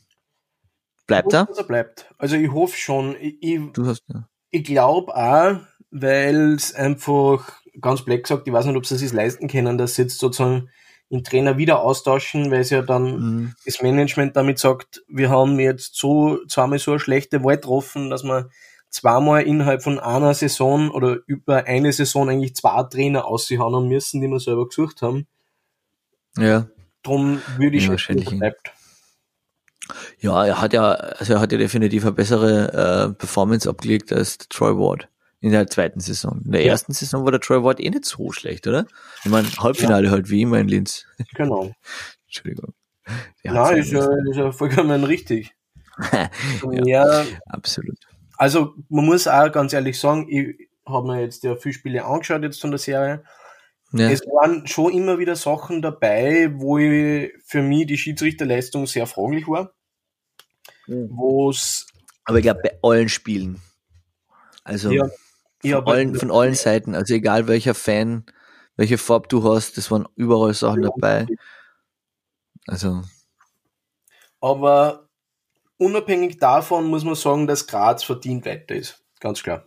Bleibt 1.09 1.33
er? 1.33 1.49
Er 1.57 1.65
bleibt. 1.65 2.15
Also 2.17 2.37
ich 2.37 2.53
hoffe 2.53 2.77
schon. 2.77 3.17
Ich, 3.21 3.39
ich, 3.41 3.61
du 3.73 3.87
hast, 3.87 4.05
ja. 4.09 4.29
Ich 4.51 4.65
glaube 4.65 5.15
auch, 5.17 5.57
weil 5.91 6.55
es 6.55 6.75
einfach 6.75 7.53
ganz 7.81 8.03
black 8.03 8.25
gesagt, 8.25 8.47
ich 8.47 8.53
weiß 8.53 8.67
nicht, 8.67 8.77
ob 8.77 8.87
sie 8.87 8.95
es 8.95 9.01
sich 9.01 9.13
leisten 9.13 9.49
können, 9.49 9.79
dass 9.79 9.95
sie 9.95 10.03
jetzt 10.03 10.19
sozusagen 10.19 10.71
den 11.11 11.23
Trainer 11.23 11.57
wieder 11.57 11.81
austauschen, 11.81 12.51
weil 12.51 12.61
es 12.61 12.71
ja 12.71 12.83
dann 12.83 13.21
mhm. 13.21 13.55
das 13.65 13.81
Management 13.81 14.37
damit 14.37 14.59
sagt, 14.59 15.05
wir 15.09 15.31
haben 15.31 15.59
jetzt 15.61 15.95
so 15.95 16.45
zweimal 16.47 16.79
so 16.79 16.93
eine 16.93 17.01
schlechte 17.01 17.45
Wahl 17.45 17.57
getroffen, 17.57 18.11
dass 18.11 18.25
wir 18.25 18.51
zweimal 18.91 19.43
innerhalb 19.43 19.83
von 19.83 20.01
einer 20.01 20.35
Saison 20.35 20.91
oder 20.91 21.19
über 21.27 21.65
eine 21.67 21.93
Saison 21.93 22.29
eigentlich 22.29 22.57
zwei 22.57 22.83
Trainer 22.85 23.27
aushauen 23.27 23.75
haben 23.75 23.89
müssen, 23.89 24.21
die 24.21 24.29
wir 24.29 24.41
selber 24.41 24.67
gesucht 24.67 25.03
haben. 25.03 25.27
Ja. 26.37 26.67
Drum 27.03 27.41
würde 27.57 27.77
ich 27.77 27.85
Ja, 27.85 27.91
wahrscheinlich. 27.91 28.29
bleibt. 28.29 28.73
Ja, 30.19 30.45
er 30.47 30.61
hat 30.61 30.73
ja, 30.73 30.93
also 30.93 31.35
er 31.35 31.41
hat 31.41 31.53
ja 31.53 31.59
definitiv 31.59 32.05
eine 32.05 32.13
bessere 32.13 33.09
äh, 33.13 33.15
Performance 33.15 33.69
abgelegt 33.69 34.13
als 34.13 34.39
Troy 34.49 34.73
Ward 34.77 35.09
in 35.41 35.53
der 35.53 35.67
zweiten 35.67 36.01
Saison. 36.01 36.41
In 36.45 36.53
der 36.53 36.63
Ja. 36.63 36.73
ersten 36.73 36.93
Saison 36.93 37.25
war 37.25 37.31
der 37.33 37.41
Troy 37.41 37.63
Ward 37.63 37.81
eh 37.81 37.91
nicht 37.91 38.05
so 38.07 38.33
schlecht, 38.33 38.67
oder? 38.67 38.87
Ich 39.25 39.31
meine, 39.31 39.47
Halbfinale 39.59 40.11
halt 40.11 40.31
wie 40.31 40.43
immer 40.43 40.59
in 40.59 40.69
Linz. 40.69 41.07
Genau. 41.35 41.73
Entschuldigung. 42.27 42.75
Der 43.45 43.53
Nein, 43.53 43.77
ist 43.77 43.93
ja, 43.93 44.09
ist 44.31 44.37
ja 44.37 44.51
vollkommen 44.53 45.05
richtig. 45.05 45.55
Ja. 46.73 46.85
ja, 46.85 47.25
absolut. 47.47 47.97
also 48.37 48.75
man 48.91 49.07
muss 49.07 49.27
auch 49.29 49.51
ganz 49.51 49.73
ehrlich 49.73 49.99
sagen, 49.99 50.27
ich 50.29 50.69
habe 50.87 51.07
mir 51.07 51.21
jetzt 51.23 51.43
ja 51.43 51.57
viele 51.57 51.73
Spiele 51.75 52.05
angeschaut 52.05 52.43
jetzt 52.43 52.61
von 52.61 52.71
der 52.71 52.79
Serie. 52.79 53.25
Ja. 53.93 54.11
Es 54.11 54.21
waren 54.23 54.67
schon 54.67 54.93
immer 54.93 55.19
wieder 55.19 55.37
Sachen 55.37 55.81
dabei, 55.81 56.51
wo 56.55 56.77
für 57.47 57.63
mich 57.63 57.87
die 57.87 57.97
Schiedsrichterleistung 57.97 58.87
sehr 58.87 59.07
fraglich 59.07 59.47
war. 59.49 59.73
Wo 60.87 61.51
es 61.51 61.87
Aber 62.25 62.39
ich 62.39 62.43
glaube, 62.43 62.61
bei 62.63 62.79
allen 62.83 63.09
Spielen. 63.09 63.61
Also 64.65 64.91
Ja, 64.91 65.09
ich 65.63 65.73
von, 65.73 65.87
allen, 65.87 66.15
von 66.15 66.31
allen 66.31 66.55
Seiten. 66.55 66.95
Also 66.95 67.15
egal 67.15 67.47
welcher 67.49 67.75
Fan, 67.75 68.25
welche 68.77 68.99
Farbe 68.99 69.29
du 69.29 69.43
hast, 69.45 69.77
das 69.79 69.91
waren 69.91 70.07
überall 70.17 70.55
Sachen 70.55 70.83
dabei. 70.83 71.27
Also, 72.67 73.03
Aber 74.41 75.09
unabhängig 75.79 76.39
davon 76.39 76.87
muss 76.87 77.05
man 77.05 77.15
sagen, 77.15 77.47
dass 77.47 77.67
Graz 77.67 78.05
verdient 78.05 78.45
weiter 78.47 78.75
ist. 78.75 79.03
Ganz 79.21 79.43
klar. 79.43 79.65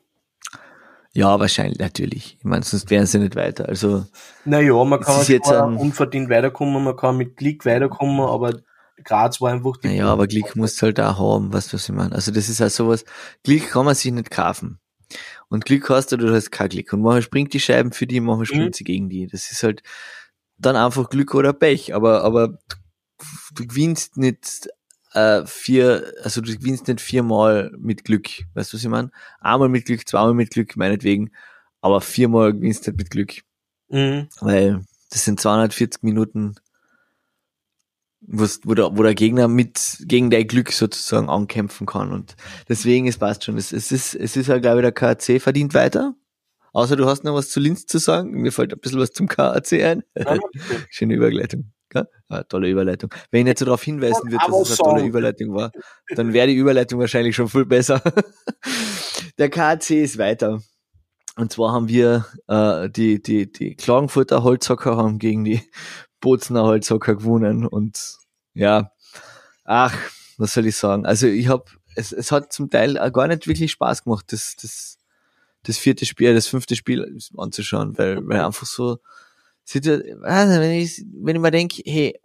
ja, 1.13 1.39
wahrscheinlich, 1.39 1.79
natürlich. 1.79 2.37
Ich 2.37 2.43
meine, 2.45 2.63
sonst 2.63 2.89
wären 2.89 3.05
sie 3.05 3.19
nicht 3.19 3.35
weiter. 3.35 3.67
Also, 3.67 4.05
Naja, 4.45 4.83
man 4.83 4.99
kann 5.01 5.25
jetzt 5.25 5.51
ein- 5.51 5.75
unverdient 5.77 6.29
weiterkommen, 6.29 6.83
man 6.83 6.95
kann 6.95 7.17
mit 7.17 7.35
Klick 7.37 7.65
weiterkommen, 7.65 8.21
aber 8.21 8.59
Graz 9.03 9.41
war 9.41 9.51
einfach 9.51 9.77
die. 9.77 9.87
naja, 9.87 10.07
aber 10.07 10.27
Glück 10.27 10.55
musst 10.55 10.81
du 10.81 10.87
halt 10.87 10.99
auch 10.99 11.17
haben, 11.19 11.51
weißt 11.53 11.71
du, 11.71 11.75
was 11.77 11.89
ich 11.89 11.95
meine? 11.95 12.13
Also, 12.15 12.31
das 12.31 12.49
ist 12.49 12.59
halt 12.59 12.71
sowas, 12.71 13.05
Glück 13.43 13.69
kann 13.69 13.85
man 13.85 13.95
sich 13.95 14.11
nicht 14.11 14.31
kaufen. 14.31 14.79
Und 15.47 15.65
Glück 15.65 15.89
hast 15.89 16.11
du, 16.11 16.17
du 16.17 16.33
hast 16.33 16.51
kein 16.51 16.69
Glück. 16.69 16.93
Und 16.93 17.01
manchmal 17.01 17.21
springt 17.23 17.53
die 17.53 17.59
Scheiben 17.59 17.91
für 17.91 18.05
die, 18.05 18.19
manchmal 18.19 18.45
springt 18.45 18.65
Mhm. 18.65 18.73
sie 18.73 18.83
gegen 18.83 19.09
die. 19.09 19.25
Das 19.27 19.51
ist 19.51 19.63
halt 19.63 19.81
dann 20.57 20.75
einfach 20.75 21.09
Glück 21.09 21.33
oder 21.33 21.53
Pech. 21.53 21.95
Aber, 21.95 22.23
aber 22.23 22.59
du, 23.55 23.65
gewinnst 23.65 24.17
nicht 24.17 24.67
äh, 25.13 25.43
vier, 25.47 26.13
also 26.23 26.41
du 26.41 26.55
gewinnst 26.55 26.87
nicht 26.87 27.01
viermal 27.01 27.71
mit 27.79 28.03
Glück. 28.05 28.27
Weißt 28.53 28.71
du, 28.71 28.77
was 28.77 28.83
ich 28.83 28.89
meine? 28.89 29.09
Einmal 29.39 29.69
mit 29.69 29.85
Glück, 29.85 30.07
zweimal 30.07 30.35
mit 30.35 30.51
Glück, 30.51 30.75
meinetwegen. 30.77 31.31
Aber 31.81 32.01
viermal 32.01 32.53
gewinnst 32.53 32.85
du 32.85 32.91
nicht 32.91 32.97
mit 32.99 33.09
Glück. 33.09 33.33
Mhm. 33.87 34.27
Weil 34.41 34.85
das 35.09 35.25
sind 35.25 35.39
240 35.39 36.03
Minuten, 36.03 36.53
wo 38.21 38.73
der, 38.73 38.97
wo 38.97 39.03
der 39.03 39.15
Gegner 39.15 39.47
mit 39.47 40.03
gegen 40.05 40.29
dein 40.29 40.47
Glück 40.47 40.71
sozusagen 40.71 41.29
ankämpfen 41.29 41.87
kann. 41.87 42.11
Und 42.11 42.35
deswegen, 42.67 43.07
es 43.07 43.17
passt 43.17 43.43
schon. 43.43 43.57
Es, 43.57 43.71
es 43.71 43.91
ist, 43.91 44.13
es 44.15 44.35
ist 44.35 44.47
ja, 44.47 44.59
glaube 44.59 44.79
ich, 44.79 44.83
der 44.83 44.91
KAC 44.91 45.41
verdient 45.41 45.73
weiter. 45.73 46.15
Außer 46.73 46.95
du 46.95 47.05
hast 47.05 47.23
noch 47.23 47.33
was 47.33 47.49
zu 47.49 47.59
Linz 47.59 47.85
zu 47.85 47.97
sagen. 47.97 48.31
Mir 48.31 48.51
fällt 48.51 48.73
ein 48.73 48.79
bisschen 48.79 48.99
was 48.99 49.11
zum 49.11 49.27
KAC 49.27 49.73
ein. 49.73 50.03
Ja, 50.17 50.37
Schöne 50.89 51.15
Überleitung. 51.15 51.71
Ja, 51.93 52.43
tolle 52.43 52.69
Überleitung. 52.69 53.09
Wenn 53.31 53.47
ich 53.47 53.57
so 53.57 53.65
darauf 53.65 53.81
hinweisen 53.81 54.31
wird, 54.31 54.41
dass 54.47 54.69
es 54.69 54.79
eine 54.79 54.91
tolle. 54.91 55.07
Überleitung 55.07 55.55
war, 55.55 55.71
dann 56.15 56.33
wäre 56.33 56.47
die 56.47 56.53
Überleitung 56.55 56.99
wahrscheinlich 56.99 57.35
schon 57.35 57.49
viel 57.49 57.65
besser. 57.65 58.01
Der 59.39 59.49
KAC 59.49 59.89
ist 59.91 60.19
weiter. 60.19 60.61
Und 61.35 61.51
zwar 61.51 61.71
haben 61.71 61.87
wir 61.87 62.25
äh, 62.47 62.89
die, 62.89 63.21
die, 63.21 63.51
die 63.51 63.75
Klagenfurter 63.75 64.43
Holzhocker 64.43 64.97
haben 64.97 65.17
gegen 65.17 65.45
die 65.45 65.61
Bozener 66.19 66.63
Holzhocker 66.63 67.15
gewonnen. 67.15 67.65
Und 67.65 68.17
ja, 68.53 68.91
ach, 69.63 69.95
was 70.37 70.53
soll 70.53 70.65
ich 70.67 70.75
sagen? 70.75 71.05
Also 71.05 71.27
ich 71.27 71.47
habe, 71.47 71.65
es, 71.95 72.11
es 72.11 72.31
hat 72.31 72.53
zum 72.53 72.69
Teil 72.69 72.97
auch 72.97 73.11
gar 73.11 73.27
nicht 73.27 73.47
wirklich 73.47 73.71
Spaß 73.71 74.03
gemacht, 74.03 74.31
das, 74.31 74.55
das, 74.61 74.97
das 75.63 75.77
vierte 75.77 76.05
Spiel, 76.05 76.33
das 76.33 76.47
fünfte 76.47 76.75
Spiel 76.75 77.17
anzuschauen, 77.37 77.97
weil, 77.97 78.25
weil 78.27 78.39
einfach 78.43 78.65
so, 78.65 78.99
wenn 79.71 80.71
ich, 80.71 81.05
wenn 81.13 81.35
ich 81.35 81.41
mir 81.41 81.51
denke, 81.51 81.81
hey, 81.85 82.19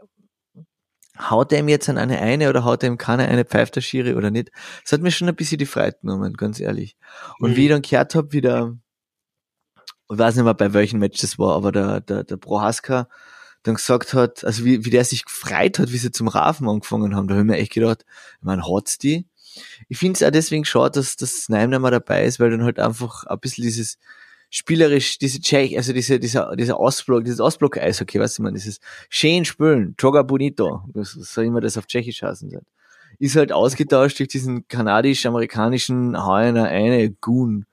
haut 1.18 1.52
er 1.52 1.60
ihm 1.60 1.68
jetzt 1.68 1.88
an 1.88 1.98
eine 1.98 2.18
eine 2.18 2.48
oder 2.48 2.64
haut 2.64 2.82
er 2.82 2.88
ihm 2.88 2.98
keine 2.98 3.28
eine, 3.28 3.44
pfeift 3.44 3.76
der 3.76 3.82
Schiri 3.82 4.14
oder 4.14 4.30
nicht? 4.30 4.50
Das 4.82 4.92
hat 4.92 5.00
mir 5.00 5.10
schon 5.10 5.28
ein 5.28 5.36
bisschen 5.36 5.58
die 5.58 5.66
Freiheit 5.66 6.00
genommen, 6.00 6.34
ganz 6.34 6.58
ehrlich. 6.60 6.96
Und 7.38 7.52
Mhm. 7.52 7.56
wie 7.56 7.64
ich 7.64 7.70
dann 7.70 7.82
gehört 7.82 8.14
habe, 8.14 8.32
wie 8.32 8.40
der, 8.40 8.76
ich 10.10 10.18
weiß 10.18 10.34
nicht 10.36 10.44
mehr 10.44 10.54
bei 10.54 10.72
welchem 10.72 10.98
Match 11.00 11.20
das 11.20 11.38
war, 11.38 11.54
aber 11.54 11.72
der, 11.72 12.00
der, 12.00 12.24
der 12.24 12.36
Prohaska 12.36 13.08
dann 13.64 13.74
gesagt 13.74 14.14
hat, 14.14 14.44
also 14.44 14.64
wie, 14.64 14.84
wie 14.84 14.90
der 14.90 15.04
sich 15.04 15.24
gefreut 15.24 15.78
hat, 15.78 15.90
wie 15.90 15.98
sie 15.98 16.12
zum 16.12 16.28
Rafen 16.28 16.68
angefangen 16.68 17.16
haben, 17.16 17.26
da 17.26 17.34
habe 17.34 17.42
ich 17.42 17.50
mir 17.50 17.56
echt 17.56 17.72
gedacht, 17.72 18.04
meine, 18.40 18.62
hat's 18.62 18.98
die? 18.98 19.26
Ich 19.88 19.98
finde 19.98 20.14
es 20.14 20.22
auch 20.22 20.30
deswegen 20.30 20.64
schade, 20.64 20.92
dass 20.92 21.16
das 21.16 21.48
Neim 21.48 21.70
mehr 21.70 21.90
dabei 21.90 22.24
ist, 22.24 22.38
weil 22.38 22.50
dann 22.50 22.62
halt 22.62 22.78
einfach 22.78 23.24
ein 23.24 23.40
bisschen 23.40 23.64
dieses 23.64 23.98
spielerisch, 24.50 25.18
diese 25.18 25.40
Tschech, 25.40 25.76
also 25.76 25.92
diese, 25.92 26.20
dieser, 26.20 26.54
dieser 26.56 26.78
Ostblock, 26.78 27.24
dieses 27.24 27.40
Ostblock-Eishockey, 27.40 28.20
weißt 28.20 28.38
du, 28.38 28.42
man, 28.42 28.54
dieses 28.54 28.80
schön 29.08 29.44
spülen, 29.44 29.94
Joga 29.98 30.22
Bonito, 30.22 30.82
soll 30.94 31.44
immer 31.46 31.60
das 31.60 31.78
auf 31.78 31.86
Tschechisch 31.86 32.22
heißen 32.22 32.50
sein, 32.50 32.66
ist 33.18 33.36
halt 33.36 33.50
ausgetauscht 33.50 34.18
durch 34.18 34.28
diesen 34.28 34.68
kanadisch-amerikanischen 34.68 36.22
Heuer 36.22 36.64
eine 36.64 37.10
Goon 37.10 37.64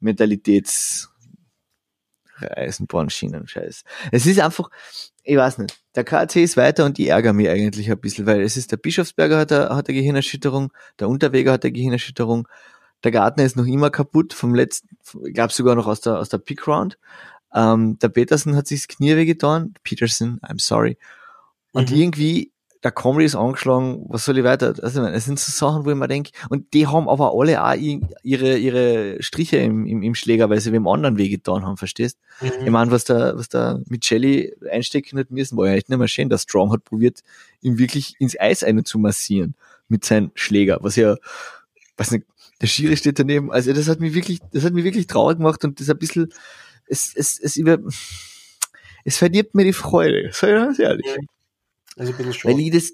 Mentalitäts 0.00 1.11
Eisenbahnschienen, 2.44 3.46
scheiß. 3.46 3.84
Es 4.10 4.26
ist 4.26 4.40
einfach, 4.40 4.70
ich 5.22 5.36
weiß 5.36 5.58
nicht, 5.58 5.78
der 5.94 6.04
KC 6.04 6.36
ist 6.42 6.56
weiter 6.56 6.84
und 6.84 6.98
ich 6.98 7.08
ärgere 7.08 7.32
mich 7.32 7.48
eigentlich 7.48 7.90
ein 7.90 8.00
bisschen, 8.00 8.26
weil 8.26 8.40
es 8.40 8.56
ist 8.56 8.72
der 8.72 8.76
Bischofsberger 8.76 9.38
hat 9.38 9.52
eine, 9.52 9.76
hat 9.76 9.88
eine 9.88 9.98
Gehirnerschütterung, 9.98 10.72
der 10.98 11.08
Unterweger 11.08 11.52
hat 11.52 11.64
eine 11.64 11.72
Gehirnerschütterung, 11.72 12.48
der 13.04 13.10
Gartner 13.10 13.44
ist 13.44 13.56
noch 13.56 13.66
immer 13.66 13.90
kaputt 13.90 14.32
vom 14.32 14.54
letzten, 14.54 14.96
ich 15.26 15.34
glaube 15.34 15.52
sogar 15.52 15.74
noch 15.74 15.86
aus 15.86 16.00
der, 16.00 16.18
aus 16.18 16.28
der 16.28 16.38
Pick 16.38 16.66
Round. 16.66 16.98
Ähm, 17.54 17.98
der 17.98 18.08
Peterson 18.08 18.56
hat 18.56 18.66
sich 18.66 18.86
das 18.86 18.96
Knie 18.96 19.16
wehgetan, 19.16 19.74
Peterson, 19.82 20.40
I'm 20.40 20.60
sorry. 20.60 20.96
Und 21.72 21.90
Mhm. 21.90 21.96
irgendwie, 21.96 22.51
der 22.82 22.90
Comedy 22.90 23.24
ist 23.24 23.36
angeschlagen, 23.36 24.04
was 24.08 24.24
soll 24.24 24.38
ich 24.38 24.44
weiter? 24.44 24.74
Also, 24.82 25.04
es 25.06 25.24
sind 25.24 25.38
so 25.38 25.52
Sachen, 25.52 25.84
wo 25.84 25.90
ich 25.90 25.96
mir 25.96 26.08
denke, 26.08 26.32
und 26.48 26.72
die 26.74 26.86
haben 26.86 27.08
aber 27.08 27.32
alle 27.34 27.64
auch 27.64 27.74
ihre, 27.74 28.56
ihre 28.56 29.22
Striche 29.22 29.58
im, 29.58 29.86
im, 29.86 30.02
im 30.02 30.14
Schläger, 30.14 30.50
weil 30.50 30.60
sie 30.60 30.72
wem 30.72 30.88
anderen 30.88 31.16
wehgetan 31.16 31.64
haben, 31.64 31.76
verstehst? 31.76 32.18
Mhm. 32.40 32.50
Ich 32.64 32.70
meine, 32.70 32.90
was 32.90 33.04
der, 33.04 33.36
was 33.36 33.48
der 33.48 33.80
Micheli 33.88 34.54
einstecken 34.70 35.18
hat 35.18 35.30
müssen, 35.30 35.56
war 35.56 35.68
ja 35.68 35.74
echt 35.74 35.88
nicht 35.88 35.98
mehr 35.98 36.08
schön. 36.08 36.28
Der 36.28 36.38
Strong 36.38 36.72
hat 36.72 36.84
probiert, 36.84 37.20
ihm 37.60 37.78
wirklich 37.78 38.16
ins 38.18 38.38
Eis 38.38 38.64
eine 38.64 38.82
zu 38.82 38.98
massieren 38.98 39.54
mit 39.88 40.04
seinem 40.04 40.32
Schläger, 40.34 40.78
was 40.80 40.96
ja, 40.96 41.16
weiß 41.98 42.10
nicht, 42.12 42.26
der 42.60 42.66
Schiri 42.66 42.96
steht 42.96 43.18
daneben. 43.18 43.52
Also 43.52 43.72
das 43.72 43.88
hat 43.88 44.00
mich 44.00 44.14
wirklich, 44.14 44.40
das 44.52 44.64
hat 44.64 44.72
mich 44.72 44.84
wirklich 44.84 45.06
traurig 45.06 45.38
gemacht 45.38 45.64
und 45.64 45.78
das 45.80 45.90
ein 45.90 45.98
bisschen, 45.98 46.32
es, 46.86 47.12
es, 47.14 47.38
es 47.38 47.56
über, 47.56 47.78
es 49.04 49.18
verdirbt 49.18 49.54
mir 49.54 49.64
die 49.64 49.72
Freude. 49.72 50.30
Ich 50.30 50.40
ganz 50.40 50.78
ehrlich. 50.78 51.06
Also 51.96 52.12
ein 52.12 52.16
bisschen 52.16 52.44
Weil 52.44 52.52
schade. 52.52 52.62
ich 52.62 52.70
das, 52.70 52.92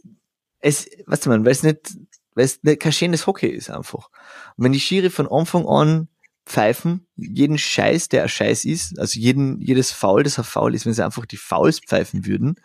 es, 0.60 0.88
weißt 1.06 1.26
du 1.26 1.30
man, 1.30 1.44
weil 1.44 1.52
es 1.52 1.62
nicht, 1.62 1.96
weil 2.34 2.44
es 2.44 2.62
nicht 2.62 2.80
kein 2.80 2.92
schönes 2.92 3.26
Hockey 3.26 3.48
ist 3.48 3.70
einfach. 3.70 4.10
Und 4.56 4.64
wenn 4.64 4.72
die 4.72 4.80
Schiri 4.80 5.10
von 5.10 5.28
Anfang 5.28 5.66
an 5.66 6.08
pfeifen, 6.46 7.06
jeden 7.16 7.58
Scheiß, 7.58 8.08
der 8.08 8.22
ein 8.22 8.28
Scheiß 8.28 8.64
ist, 8.64 8.98
also 8.98 9.20
jeden, 9.20 9.60
jedes 9.60 9.92
Foul, 9.92 10.22
das 10.22 10.38
ein 10.38 10.44
Foul 10.44 10.74
ist, 10.74 10.86
wenn 10.86 10.94
sie 10.94 11.04
einfach 11.04 11.26
die 11.26 11.36
Fouls 11.36 11.80
pfeifen 11.80 12.26
würden, 12.26 12.56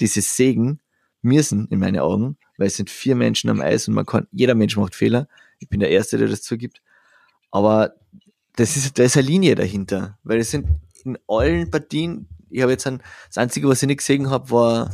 dieses 0.00 0.36
Segen 0.36 0.80
müssen, 1.22 1.68
in 1.68 1.78
meinen 1.78 1.98
Augen, 1.98 2.36
weil 2.56 2.68
es 2.68 2.76
sind 2.76 2.90
vier 2.90 3.16
Menschen 3.16 3.50
am 3.50 3.60
Eis 3.60 3.88
und 3.88 3.94
man 3.94 4.06
kann, 4.06 4.26
jeder 4.30 4.54
Mensch 4.54 4.76
macht 4.76 4.94
Fehler. 4.94 5.28
Ich 5.58 5.68
bin 5.68 5.80
der 5.80 5.90
Erste, 5.90 6.18
der 6.18 6.28
das 6.28 6.42
zugibt. 6.42 6.82
Aber 7.50 7.94
das 8.56 8.76
ist, 8.76 8.98
da 8.98 9.02
ist 9.04 9.16
eine 9.16 9.26
Linie 9.26 9.54
dahinter, 9.54 10.18
weil 10.22 10.38
es 10.38 10.50
sind 10.50 10.66
in 11.04 11.18
allen 11.26 11.70
Partien, 11.70 12.28
ich 12.50 12.62
habe 12.62 12.72
jetzt 12.72 12.86
ein, 12.86 13.02
das 13.28 13.38
Einzige, 13.38 13.68
was 13.68 13.82
ich 13.82 13.88
nicht 13.88 13.98
gesehen 13.98 14.30
habe, 14.30 14.50
war 14.50 14.90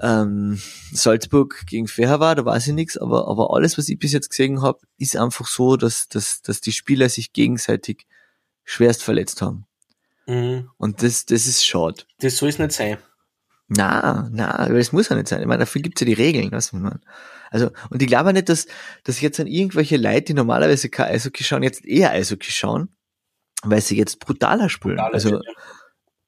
ähm, 0.00 0.60
Salzburg 0.92 1.64
gegen 1.66 1.86
war, 1.88 2.34
da 2.34 2.44
weiß 2.44 2.68
ich 2.68 2.74
nichts, 2.74 2.98
aber, 2.98 3.28
aber 3.28 3.54
alles, 3.54 3.78
was 3.78 3.88
ich 3.88 3.98
bis 3.98 4.12
jetzt 4.12 4.30
gesehen 4.30 4.62
habe, 4.62 4.80
ist 4.98 5.16
einfach 5.16 5.46
so, 5.46 5.76
dass, 5.76 6.08
dass, 6.08 6.42
dass 6.42 6.60
die 6.60 6.72
Spieler 6.72 7.08
sich 7.08 7.32
gegenseitig 7.32 8.06
schwerst 8.64 9.02
verletzt 9.02 9.42
haben. 9.42 9.66
Mhm. 10.26 10.70
Und 10.76 11.02
das, 11.02 11.24
das 11.24 11.46
ist 11.46 11.64
schade. 11.64 12.02
Das 12.18 12.36
soll 12.36 12.50
es 12.50 12.58
nicht 12.58 12.72
sein. 12.72 12.98
Na, 13.68 14.28
na, 14.30 14.66
weil 14.68 14.76
es 14.76 14.92
muss 14.92 15.08
ja 15.08 15.16
nicht 15.16 15.28
sein. 15.28 15.40
Ich 15.40 15.46
meine, 15.46 15.60
dafür 15.60 15.82
gibt's 15.82 16.00
ja 16.00 16.04
die 16.04 16.12
Regeln, 16.12 16.52
was 16.52 16.72
man. 16.72 17.00
Also, 17.50 17.70
und 17.90 18.00
ich 18.00 18.06
glaube 18.06 18.32
nicht, 18.32 18.48
dass, 18.48 18.66
dass 19.02 19.20
jetzt 19.20 19.40
an 19.40 19.46
irgendwelche 19.46 19.96
Leute, 19.96 20.26
die 20.26 20.34
normalerweise 20.34 20.88
kein 20.88 21.12
Eishockey 21.12 21.42
schauen, 21.42 21.62
jetzt 21.62 21.84
eher 21.84 22.12
Eishockey 22.12 22.52
schauen, 22.52 22.88
weil 23.62 23.80
sie 23.80 23.96
jetzt 23.96 24.20
brutaler 24.20 24.68
spielen. 24.68 24.96
Brutaler 24.96 25.14
also, 25.14 25.40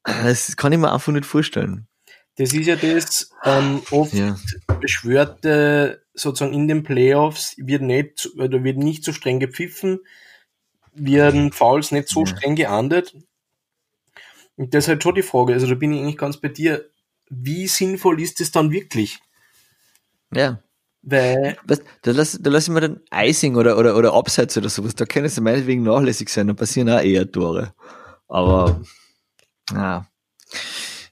das 0.04 0.56
kann 0.56 0.72
ich 0.72 0.78
mir 0.78 0.92
einfach 0.92 1.12
nicht 1.12 1.26
vorstellen. 1.26 1.86
Das 2.38 2.52
ist 2.52 2.66
ja 2.66 2.76
das, 2.76 3.30
ähm, 3.44 3.82
oft 3.90 4.14
Ja. 4.14 4.38
beschwörte 4.80 6.04
sozusagen 6.14 6.54
in 6.54 6.68
den 6.68 6.84
Playoffs 6.84 7.54
wird 7.58 7.82
nicht, 7.82 8.30
oder 8.36 8.62
wird 8.62 8.78
nicht 8.78 9.04
so 9.04 9.12
streng 9.12 9.40
gepfiffen, 9.40 10.00
werden 10.94 11.52
Fouls 11.52 11.90
nicht 11.90 12.08
so 12.08 12.20
ja. 12.20 12.26
streng 12.26 12.54
geahndet. 12.54 13.14
Und 14.56 14.74
das 14.74 14.84
ist 14.84 14.88
halt 14.88 15.02
schon 15.02 15.14
die 15.14 15.22
Frage. 15.22 15.52
Also 15.52 15.66
da 15.66 15.74
bin 15.74 15.92
ich 15.92 16.00
eigentlich 16.00 16.18
ganz 16.18 16.36
bei 16.36 16.48
dir. 16.48 16.88
Wie 17.28 17.68
sinnvoll 17.68 18.20
ist 18.20 18.40
das 18.40 18.50
dann 18.50 18.70
wirklich? 18.70 19.18
Ja. 20.32 20.62
Weil. 21.02 21.56
Was, 21.64 21.80
da 22.02 22.10
lass, 22.10 22.38
da 22.40 22.50
lass 22.50 22.68
ich 22.68 22.74
mir 22.74 22.80
dann 22.80 23.00
Icing 23.12 23.56
oder, 23.56 23.78
oder, 23.78 23.96
oder 23.96 24.14
Abseits 24.14 24.56
oder 24.56 24.68
sowas. 24.68 24.94
Da 24.94 25.06
können 25.06 25.28
sie 25.28 25.40
meinetwegen 25.40 25.82
nachlässig 25.82 26.28
sein. 26.28 26.48
Da 26.48 26.54
passieren 26.54 26.90
auch 26.90 27.00
eher 27.00 27.30
Tore. 27.30 27.74
Aber, 28.26 28.80
ja. 29.72 30.08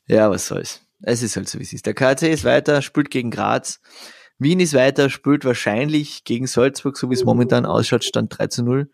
Ja, 0.08 0.30
was 0.30 0.46
soll's. 0.46 0.85
Es 1.02 1.22
ist 1.22 1.36
halt 1.36 1.48
so, 1.48 1.58
wie 1.58 1.62
es 1.62 1.72
ist. 1.72 1.86
Der 1.86 1.94
KC 1.94 2.32
ist 2.32 2.44
weiter, 2.44 2.82
spielt 2.82 3.10
gegen 3.10 3.30
Graz. 3.30 3.80
Wien 4.38 4.60
ist 4.60 4.74
weiter, 4.74 5.08
spielt 5.10 5.44
wahrscheinlich 5.44 6.24
gegen 6.24 6.46
Salzburg, 6.46 6.96
so 6.96 7.10
wie 7.10 7.14
es 7.14 7.24
momentan 7.24 7.64
ausschaut, 7.64 8.04
stand 8.04 8.36
3 8.36 8.46
zu 8.48 8.62
0. 8.62 8.90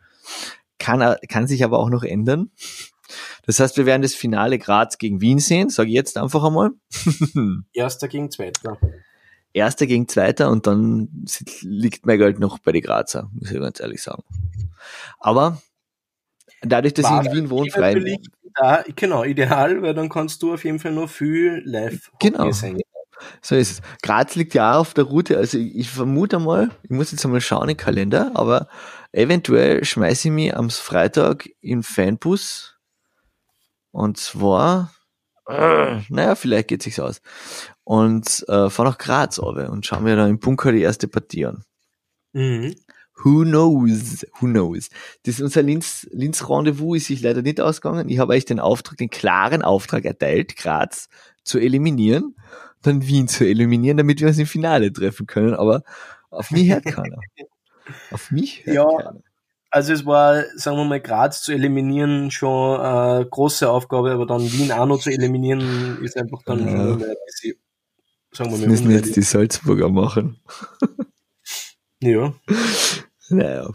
Kann, 0.79 1.17
kann 1.29 1.47
sich 1.47 1.65
aber 1.65 1.79
auch 1.79 1.91
noch 1.91 2.05
ändern. 2.05 2.51
Das 3.45 3.61
heißt, 3.61 3.77
wir 3.77 3.87
werden 3.87 4.03
das 4.03 4.15
Finale 4.15 4.59
Graz 4.59 4.99
gegen 4.99 5.21
Wien 5.21 5.39
sehen, 5.39 5.69
sage 5.69 5.89
ich 5.89 5.95
jetzt 5.95 6.17
einfach 6.17 6.45
einmal. 6.45 6.71
Erster 7.73 8.09
gegen 8.09 8.31
Zweiter. 8.31 8.79
Erster 9.53 9.87
gegen 9.87 10.09
Zweiter 10.09 10.51
und 10.51 10.67
dann 10.67 11.27
liegt 11.61 12.07
mein 12.07 12.19
Geld 12.19 12.39
noch 12.39 12.59
bei 12.59 12.73
den 12.73 12.83
Grazer, 12.83 13.31
muss 13.35 13.51
ich 13.51 13.61
ganz 13.61 13.81
ehrlich 13.81 14.03
sagen. 14.03 14.23
Aber 15.19 15.61
dadurch, 16.63 16.95
dass 16.95 17.05
War 17.05 17.23
ich 17.23 17.29
in 17.29 17.37
Wien 17.37 17.51
wohne, 17.51 17.71
frei. 17.71 18.19
Da, 18.55 18.85
genau, 18.97 19.25
ideal, 19.25 19.83
weil 19.83 19.95
dann 19.95 20.09
kannst 20.09 20.43
du 20.43 20.55
auf 20.55 20.65
jeden 20.65 20.79
Fall 20.79 20.93
noch 20.93 21.09
viel 21.09 21.63
live 21.65 22.11
genau. 22.19 22.51
sehen. 22.53 22.81
So 23.41 23.55
ist 23.55 23.71
es. 23.71 23.83
Graz 24.03 24.35
liegt 24.35 24.55
ja 24.55 24.75
auch 24.75 24.81
auf 24.81 24.95
der 24.95 25.05
Route, 25.05 25.37
also 25.37 25.59
ich, 25.59 25.89
vermute 25.91 26.39
mal, 26.39 26.71
ich 26.83 26.91
muss 26.91 27.13
jetzt 27.13 27.25
einmal 27.25 27.41
schauen 27.41 27.69
im 27.69 27.77
Kalender, 27.77 28.33
aber 28.35 28.69
eventuell 29.13 29.85
schmeiße 29.85 30.29
ich 30.29 30.35
mich 30.35 30.57
am 30.57 30.71
Freitag 30.71 31.49
im 31.61 31.83
Fanbus 31.83 32.77
und 33.93 34.17
zwar, 34.17 34.93
äh, 35.49 36.01
naja, 36.09 36.35
vielleicht 36.35 36.69
geht 36.69 36.83
sich's 36.83 36.99
aus. 36.99 37.21
Und 37.85 38.45
äh, 38.49 38.71
fahr 38.71 38.85
nach 38.87 38.99
Graz 38.99 39.39
runter 39.39 39.71
und 39.71 39.87
schauen 39.87 40.05
mir 40.05 40.17
dann 40.17 40.31
im 40.31 40.39
Bunker 40.39 40.73
die 40.73 40.83
erste 40.83 41.09
Partie 41.09 41.47
an. 41.47 41.65
Mhm. 42.33 42.75
Who 43.17 43.45
knows? 43.45 44.27
Who 44.41 44.47
knows? 44.47 44.89
Das 45.25 45.37
ist 45.37 45.43
unser 45.43 45.63
Linz, 45.63 46.09
Linz 46.13 46.49
Rendezvous 46.49 46.97
ist 46.97 47.07
sich 47.07 47.23
leider 47.23 47.43
nicht 47.43 47.61
ausgegangen. 47.61 48.09
Ich 48.09 48.19
habe 48.19 48.33
euch 48.33 48.45
den 48.45 48.61
Auftrag, 48.61 48.97
den 48.97 49.11
klaren 49.11 49.63
Auftrag 49.63 50.05
erteilt, 50.05 50.57
Graz 50.57 51.09
zu 51.45 51.59
eliminieren, 51.59 52.37
dann 52.83 53.07
Wien 53.07 53.29
zu 53.29 53.45
eliminieren, 53.47 53.97
damit 53.97 54.21
wir 54.21 54.29
uns 54.29 54.39
im 54.39 54.47
Finale 54.47 54.93
treffen 54.93 55.27
können. 55.27 55.55
Aber 55.55 55.83
auf 56.31 56.51
mich 56.51 56.71
hört 56.71 56.85
keiner. 56.85 57.19
Auf 58.13 58.31
mich 58.31 58.65
hört 58.65 58.77
ja, 58.77 58.85
keiner. 58.85 59.23
Also 59.71 59.95
es 59.95 60.05
war, 60.05 60.45
sagen 60.55 60.77
wir 60.77 60.85
mal, 60.85 61.01
Graz 61.01 61.43
zu 61.43 61.51
eliminieren 61.51 62.31
schon 62.31 62.79
eine 62.79 63.27
große 63.27 63.69
Aufgabe, 63.69 64.13
aber 64.13 64.27
dann 64.27 64.41
Wien 64.53 64.71
auch 64.71 64.85
noch 64.85 65.01
zu 65.01 65.11
eliminieren, 65.11 65.99
ist 66.03 66.17
einfach 66.17 66.43
dann 66.45 66.61
ja. 66.61 66.71
schon 66.71 67.03
ein 67.03 67.15
bisschen, 67.27 67.55
sagen 68.33 68.51
wir 68.51 68.59
mal, 68.59 68.69
das 68.69 68.69
müssen 68.69 68.91
jetzt 68.91 69.17
die 69.17 69.23
Salzburger 69.23 69.89
machen. 69.89 70.41
Ja. 72.03 72.35
Naja. 73.31 73.71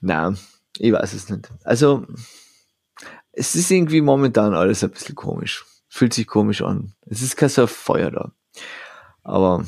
Nein, 0.00 0.38
ich 0.78 0.92
weiß 0.92 1.12
es 1.12 1.28
nicht. 1.28 1.48
Also, 1.64 2.06
es 3.32 3.54
ist 3.54 3.70
irgendwie 3.70 4.00
momentan 4.00 4.54
alles 4.54 4.84
ein 4.84 4.90
bisschen 4.90 5.14
komisch. 5.14 5.64
Fühlt 5.88 6.12
sich 6.12 6.26
komisch 6.26 6.62
an. 6.62 6.94
Es 7.06 7.22
ist 7.22 7.36
kein 7.36 7.48
so 7.48 7.66
Feuer 7.66 8.10
da. 8.10 8.32
Aber, 9.22 9.64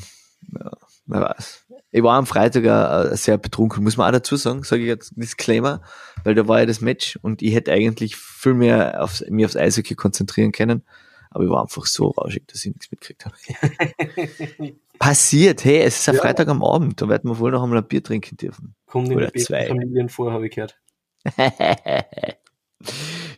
ja, 0.57 0.71
wer 1.05 1.21
weiß. 1.21 1.65
Ich 1.91 2.01
war 2.01 2.17
am 2.17 2.25
Freitag 2.25 2.65
auch 2.65 3.15
sehr 3.15 3.37
betrunken, 3.37 3.83
muss 3.83 3.97
man 3.97 4.07
auch 4.07 4.17
dazu 4.17 4.35
sagen, 4.35 4.63
sage 4.63 4.81
ich 4.81 4.87
jetzt 4.87 5.13
Disclaimer, 5.15 5.81
weil 6.23 6.33
da 6.33 6.47
war 6.47 6.59
ja 6.59 6.65
das 6.65 6.81
Match 6.81 7.19
und 7.21 7.43
ich 7.43 7.53
hätte 7.53 7.71
eigentlich 7.71 8.15
viel 8.15 8.55
mehr 8.55 9.03
auf, 9.03 9.21
mich 9.29 9.45
aufs 9.45 9.55
Eishockey 9.55 9.93
konzentrieren 9.93 10.51
können, 10.51 10.83
aber 11.29 11.43
ich 11.43 11.49
war 11.51 11.61
einfach 11.61 11.85
so 11.85 12.07
rauschig, 12.07 12.47
dass 12.47 12.65
ich 12.65 12.73
nichts 12.73 12.89
mitgekriegt 12.89 13.25
habe. 13.25 13.35
Passiert, 15.03 15.65
hey, 15.65 15.81
es 15.81 15.99
ist 15.99 16.07
ein 16.07 16.15
ja. 16.15 16.21
Freitag 16.21 16.47
am 16.47 16.63
Abend, 16.63 17.01
da 17.01 17.09
werden 17.09 17.29
wir 17.29 17.37
wohl 17.37 17.51
noch 17.51 17.61
einmal 17.61 17.79
ein 17.79 17.87
Bier 17.87 18.01
trinken 18.01 18.37
dürfen. 18.37 18.73
Kommt 18.85 19.09
in 19.09 19.17
Oder 19.17 19.31
die 19.31 19.41
zwei. 19.41 19.65
Familien 19.65 20.07
vor, 20.07 20.31
habe 20.31 20.47
ich 20.47 20.55
gehört. 20.55 20.79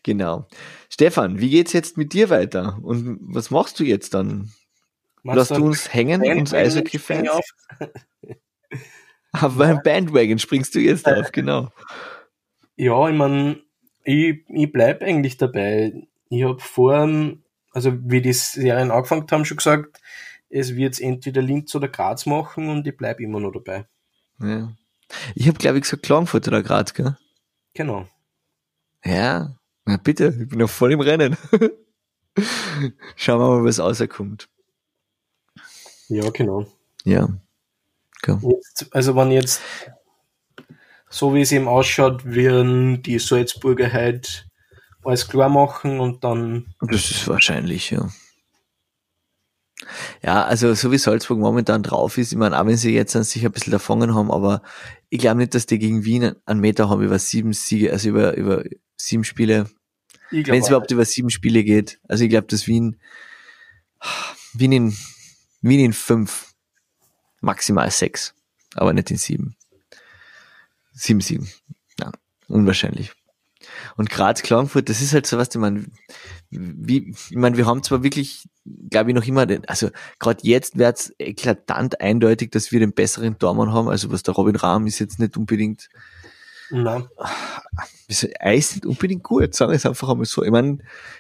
genau. 0.04 0.48
Stefan, 0.90 1.40
wie 1.40 1.50
geht's 1.50 1.74
jetzt 1.74 1.98
mit 1.98 2.14
dir 2.14 2.30
weiter? 2.30 2.78
Und 2.84 3.18
was 3.20 3.50
machst 3.50 3.80
du 3.80 3.84
jetzt 3.84 4.14
dann? 4.14 4.52
Machst 5.24 5.38
Lass 5.38 5.48
du 5.48 5.66
uns 5.66 5.92
hängen, 5.92 6.22
uns 6.38 6.54
Eishockey-Fans? 6.54 7.32
Auf 9.32 9.56
meinem 9.56 9.82
Bandwagon 9.84 10.38
springst 10.38 10.76
du 10.76 10.80
jetzt 10.80 11.08
auf, 11.08 11.32
genau. 11.32 11.72
Ja, 12.76 13.10
ich 13.10 13.16
meine, 13.16 13.60
ich, 14.04 14.46
ich 14.50 14.72
bleib 14.72 15.02
eigentlich 15.02 15.38
dabei. 15.38 16.08
Ich 16.30 16.44
habe 16.44 16.60
vor, 16.60 17.10
also 17.72 17.94
wie 18.04 18.22
die 18.22 18.34
Serien 18.34 18.92
angefangen 18.92 19.26
haben, 19.32 19.46
schon 19.46 19.58
gesagt, 19.58 20.00
es 20.56 20.76
wird 20.76 21.02
entweder 21.02 21.42
Linz 21.42 21.76
oder 21.76 21.90
Graz 21.90 22.26
machen 22.26 22.70
und 22.70 22.88
ich 22.88 22.96
bleib 22.96 23.20
immer 23.20 23.42
noch 23.42 23.52
dabei. 23.52 23.86
Ja. 24.40 24.72
Ich 25.36 25.48
habe, 25.48 25.58
glaube 25.58 25.78
ich, 25.78 25.84
gesagt 25.84 26.04
Klagenfurt 26.04 26.48
oder 26.48 26.64
Graz, 26.64 26.94
gell? 26.94 27.18
Genau. 27.74 28.08
Ja, 29.04 29.56
na 29.84 29.98
bitte, 29.98 30.34
ich 30.40 30.48
bin 30.48 30.60
noch 30.60 30.70
voll 30.70 30.94
im 30.94 31.02
Rennen. 31.02 31.38
Schauen 33.16 33.40
wir 33.40 33.50
mal, 33.50 33.64
was 33.66 33.80
rauskommt. 33.80 34.48
Ja, 36.08 36.30
genau. 36.30 36.66
Ja. 37.04 37.28
Jetzt, 38.26 38.88
also 38.92 39.16
wenn 39.16 39.32
jetzt, 39.32 39.62
so 41.10 41.36
wie 41.36 41.42
es 41.42 41.52
eben 41.52 41.68
ausschaut, 41.68 42.26
werden 42.26 43.04
die 43.04 43.20
Salzburger 43.20 43.92
halt 43.92 44.48
alles 45.04 45.28
klar 45.28 45.50
machen 45.50 46.00
und 46.00 46.24
dann. 46.24 46.74
Das 46.80 47.12
ist 47.12 47.28
wahrscheinlich, 47.28 47.92
ja. 47.92 48.10
Ja, 50.24 50.46
also 50.46 50.74
so 50.74 50.92
wie 50.92 50.98
Salzburg 50.98 51.40
momentan 51.40 51.84
drauf 51.84 52.18
ist, 52.18 52.32
ich 52.32 52.38
meine, 52.38 52.60
auch 52.60 52.66
wenn 52.66 52.78
sie 52.78 52.94
jetzt 52.94 53.16
an 53.16 53.24
sich 53.24 53.46
ein 53.46 53.52
bisschen 53.52 53.72
davon 53.72 54.16
haben, 54.16 54.32
aber 54.32 54.62
ich 55.10 55.20
glaube 55.20 55.38
nicht, 55.38 55.54
dass 55.54 55.66
die 55.66 55.80
gegen 55.80 56.06
Wien 56.06 56.36
einen 56.46 56.62
Meter 56.62 56.90
haben 56.90 57.02
über 57.02 57.20
sieben 57.20 57.54
Siege, 57.54 57.92
also 57.92 58.10
über, 58.10 58.36
über 58.36 58.64
sieben 58.98 59.24
Spiele. 59.24 59.70
Wenn 60.32 60.62
es 60.62 60.70
überhaupt 60.70 60.92
über 60.92 61.06
sieben 61.06 61.30
Spiele 61.30 61.64
geht. 61.64 62.00
Also 62.08 62.24
ich 62.24 62.30
glaube, 62.30 62.48
dass 62.48 62.68
Wien, 62.68 63.00
Wien 64.54 64.72
in, 64.72 64.98
Wien 65.62 65.80
in 65.80 65.94
fünf 65.94 66.54
maximal 67.42 67.92
sechs, 67.92 68.34
aber 68.74 68.94
nicht 68.94 69.12
in 69.12 69.18
sieben. 69.18 69.56
Sieben, 70.94 71.22
sieben. 71.22 71.50
Ja, 72.00 72.12
unwahrscheinlich. 72.48 73.14
Und 73.98 74.10
Graz, 74.10 74.42
Klagenfurt, 74.42 74.90
das 74.90 75.02
ist 75.02 75.14
halt 75.14 75.26
so 75.26 75.38
was, 75.38 75.50
ich 75.50 75.56
meine, 75.56 75.86
wie, 76.50 77.12
ich 77.12 77.36
meine, 77.36 77.56
wir 77.56 77.66
haben 77.66 77.82
zwar 77.82 78.04
wirklich, 78.04 78.50
glaube 78.90 79.12
ich, 79.12 79.16
noch 79.16 79.26
immer, 79.26 79.46
den, 79.46 79.66
also 79.66 79.90
gerade 80.20 80.40
jetzt 80.44 80.78
wird 80.78 80.98
es 80.98 81.16
eklatant 81.18 82.02
eindeutig, 82.02 82.52
dass 82.52 82.72
wir 82.72 82.82
den 82.82 82.94
besseren 82.94 83.40
Tormann 83.40 83.72
haben, 83.72 83.88
also 83.88 84.12
was 84.12 84.24
der 84.24 84.34
Robin 84.34 84.58
Rahm 84.58 84.86
ist 84.86 85.00
jetzt 85.00 85.20
nicht 85.20 85.38
unbedingt, 85.38 85.90
Nein. 86.72 87.08
Er 88.40 88.54
ist 88.54 88.76
nicht 88.76 88.86
unbedingt 88.86 89.24
gut, 89.24 89.54
sagen 89.54 89.72
wir 89.72 89.76
es 89.76 89.86
einfach 89.86 90.10
einmal 90.10 90.26
so. 90.26 90.44
Ich 90.44 90.52
meine, 90.52 90.80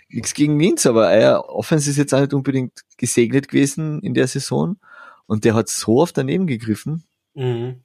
nichts 0.09 0.33
gegen 0.33 0.59
Linz, 0.59 0.85
aber 0.85 1.11
er 1.11 1.49
Offense 1.49 1.89
ist 1.89 1.97
jetzt 1.97 2.13
auch 2.13 2.21
nicht 2.21 2.33
unbedingt 2.33 2.81
gesegnet 2.97 3.47
gewesen 3.47 4.01
in 4.01 4.13
der 4.13 4.27
Saison. 4.27 4.77
Und 5.27 5.43
der 5.43 5.55
hat 5.55 5.69
so 5.69 5.99
oft 5.99 6.17
daneben 6.17 6.47
gegriffen. 6.47 7.03
Mhm. 7.33 7.84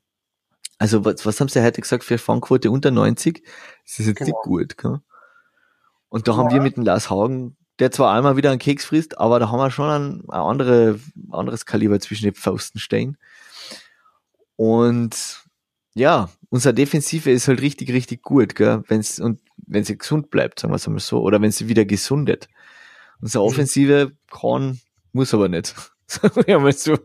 Also 0.80 1.04
was, 1.04 1.26
was 1.26 1.38
haben 1.38 1.48
sie 1.48 1.62
heute 1.62 1.82
gesagt 1.82 2.04
für 2.04 2.16
Fangquote 2.16 2.70
unter 2.70 2.90
90? 2.90 3.44
Das 3.84 4.00
ist 4.00 4.06
jetzt 4.06 4.16
genau. 4.16 4.30
nicht 4.30 4.42
gut. 4.42 4.78
Gell? 4.78 5.00
Und 6.08 6.26
da 6.26 6.32
ja. 6.32 6.38
haben 6.38 6.50
wir 6.50 6.62
mit 6.62 6.76
dem 6.76 6.84
Lars 6.84 7.10
Hagen, 7.10 7.58
der 7.78 7.90
zwar 7.90 8.14
einmal 8.14 8.38
wieder 8.38 8.50
einen 8.50 8.58
Keks 8.58 8.86
frisst, 8.86 9.18
aber 9.18 9.38
da 9.38 9.50
haben 9.50 9.58
wir 9.58 9.70
schon 9.70 9.90
ein, 9.90 10.30
ein 10.30 10.40
andere, 10.40 10.98
anderes 11.30 11.66
Kaliber 11.66 12.00
zwischen 12.00 12.24
den 12.24 12.34
Pfosten 12.34 12.78
stehen. 12.78 13.18
Und 14.56 15.44
ja, 15.92 16.30
unsere 16.48 16.72
Defensive 16.72 17.30
ist 17.30 17.46
halt 17.46 17.60
richtig, 17.60 17.92
richtig 17.92 18.22
gut, 18.22 18.54
gell? 18.54 18.82
Wenn's, 18.88 19.20
und 19.20 19.42
wenn 19.58 19.84
sie 19.84 19.98
gesund 19.98 20.30
bleibt, 20.30 20.60
sagen 20.60 20.72
wir 20.72 20.76
es 20.76 20.86
einmal 20.86 21.00
so, 21.00 21.20
oder 21.20 21.42
wenn 21.42 21.52
sie 21.52 21.68
wieder 21.68 21.84
gesundet. 21.84 22.48
Unsere 23.20 23.44
mhm. 23.44 23.50
Offensive 23.50 24.12
kann, 24.30 24.80
muss 25.12 25.34
aber 25.34 25.50
nicht. 25.50 25.74
Sagen 26.06 26.42
wir 26.44 26.58
mal 26.58 26.72
so. 26.72 26.98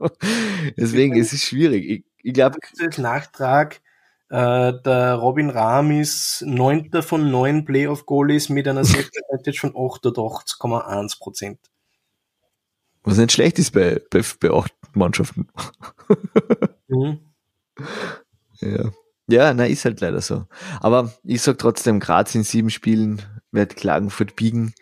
Deswegen 0.78 1.16
ist 1.16 1.32
es 1.32 1.44
schwierig. 1.44 1.88
Ich, 1.88 2.06
ich 2.26 2.34
glaube. 2.34 2.58
Nachtrag, 2.98 3.82
äh, 4.30 4.74
der 4.84 5.14
Robin 5.14 5.52
Rahm 5.52 5.92
ist 5.92 6.42
neunter 6.46 7.04
von 7.04 7.30
neun 7.30 7.66
Playoff-Goalies 7.66 8.50
mit 8.50 8.68
einer 8.68 8.82
Percentage 8.84 9.60
von 9.60 9.74
88,1 9.74 11.20
Prozent. 11.20 11.60
Was 13.04 13.18
nicht 13.18 13.32
schlecht 13.32 13.60
ist 13.60 13.72
bei, 13.72 14.02
bei, 14.10 14.22
bei 14.40 14.50
acht 14.50 14.74
Mannschaften. 14.94 15.48
mhm. 16.88 17.20
Ja. 18.60 18.92
Ja, 19.28 19.54
na, 19.54 19.66
ist 19.66 19.86
halt 19.86 20.02
leider 20.02 20.22
so. 20.22 20.46
Aber 20.80 21.14
ich 21.24 21.42
sag 21.42 21.60
trotzdem, 21.60 22.00
Graz 22.00 22.34
in 22.34 22.44
sieben 22.44 22.72
Spielen 22.72 23.22
wird 23.52 23.76
Klagenfurt 23.76 24.36
biegen. 24.36 24.74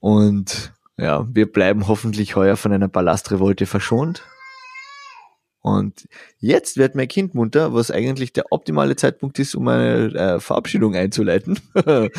Und 0.00 0.72
ja, 0.96 1.26
wir 1.32 1.50
bleiben 1.50 1.86
hoffentlich 1.86 2.34
heuer 2.34 2.56
von 2.56 2.72
einer 2.72 2.88
Ballastrevolte 2.88 3.66
verschont. 3.66 4.24
Und 5.76 6.08
jetzt 6.38 6.76
wird 6.76 6.94
mein 6.94 7.08
Kind 7.08 7.34
munter, 7.34 7.74
was 7.74 7.90
eigentlich 7.90 8.32
der 8.32 8.52
optimale 8.52 8.96
Zeitpunkt 8.96 9.38
ist, 9.38 9.54
um 9.54 9.68
eine 9.68 10.14
äh, 10.14 10.40
Verabschiedung 10.40 10.94
einzuleiten. 10.94 11.60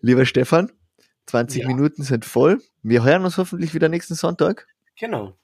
Lieber 0.00 0.24
Stefan, 0.24 0.72
20 1.26 1.62
ja. 1.62 1.68
Minuten 1.68 2.02
sind 2.02 2.24
voll. 2.24 2.62
Wir 2.82 3.04
hören 3.04 3.24
uns 3.24 3.36
hoffentlich 3.38 3.74
wieder 3.74 3.88
nächsten 3.88 4.14
Sonntag. 4.14 4.66
Genau. 4.98 5.36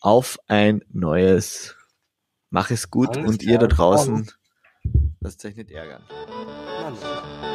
Auf 0.00 0.38
ein 0.48 0.82
neues. 0.92 1.76
Mach 2.50 2.70
es 2.70 2.90
gut 2.90 3.16
Alles 3.16 3.28
und 3.28 3.40
klar. 3.40 3.52
ihr 3.52 3.58
da 3.58 3.66
draußen, 3.66 4.30
lasst 5.20 5.44
euch 5.44 5.56
nicht 5.56 5.70
ärgern. 5.70 6.02
Mann. 6.82 7.45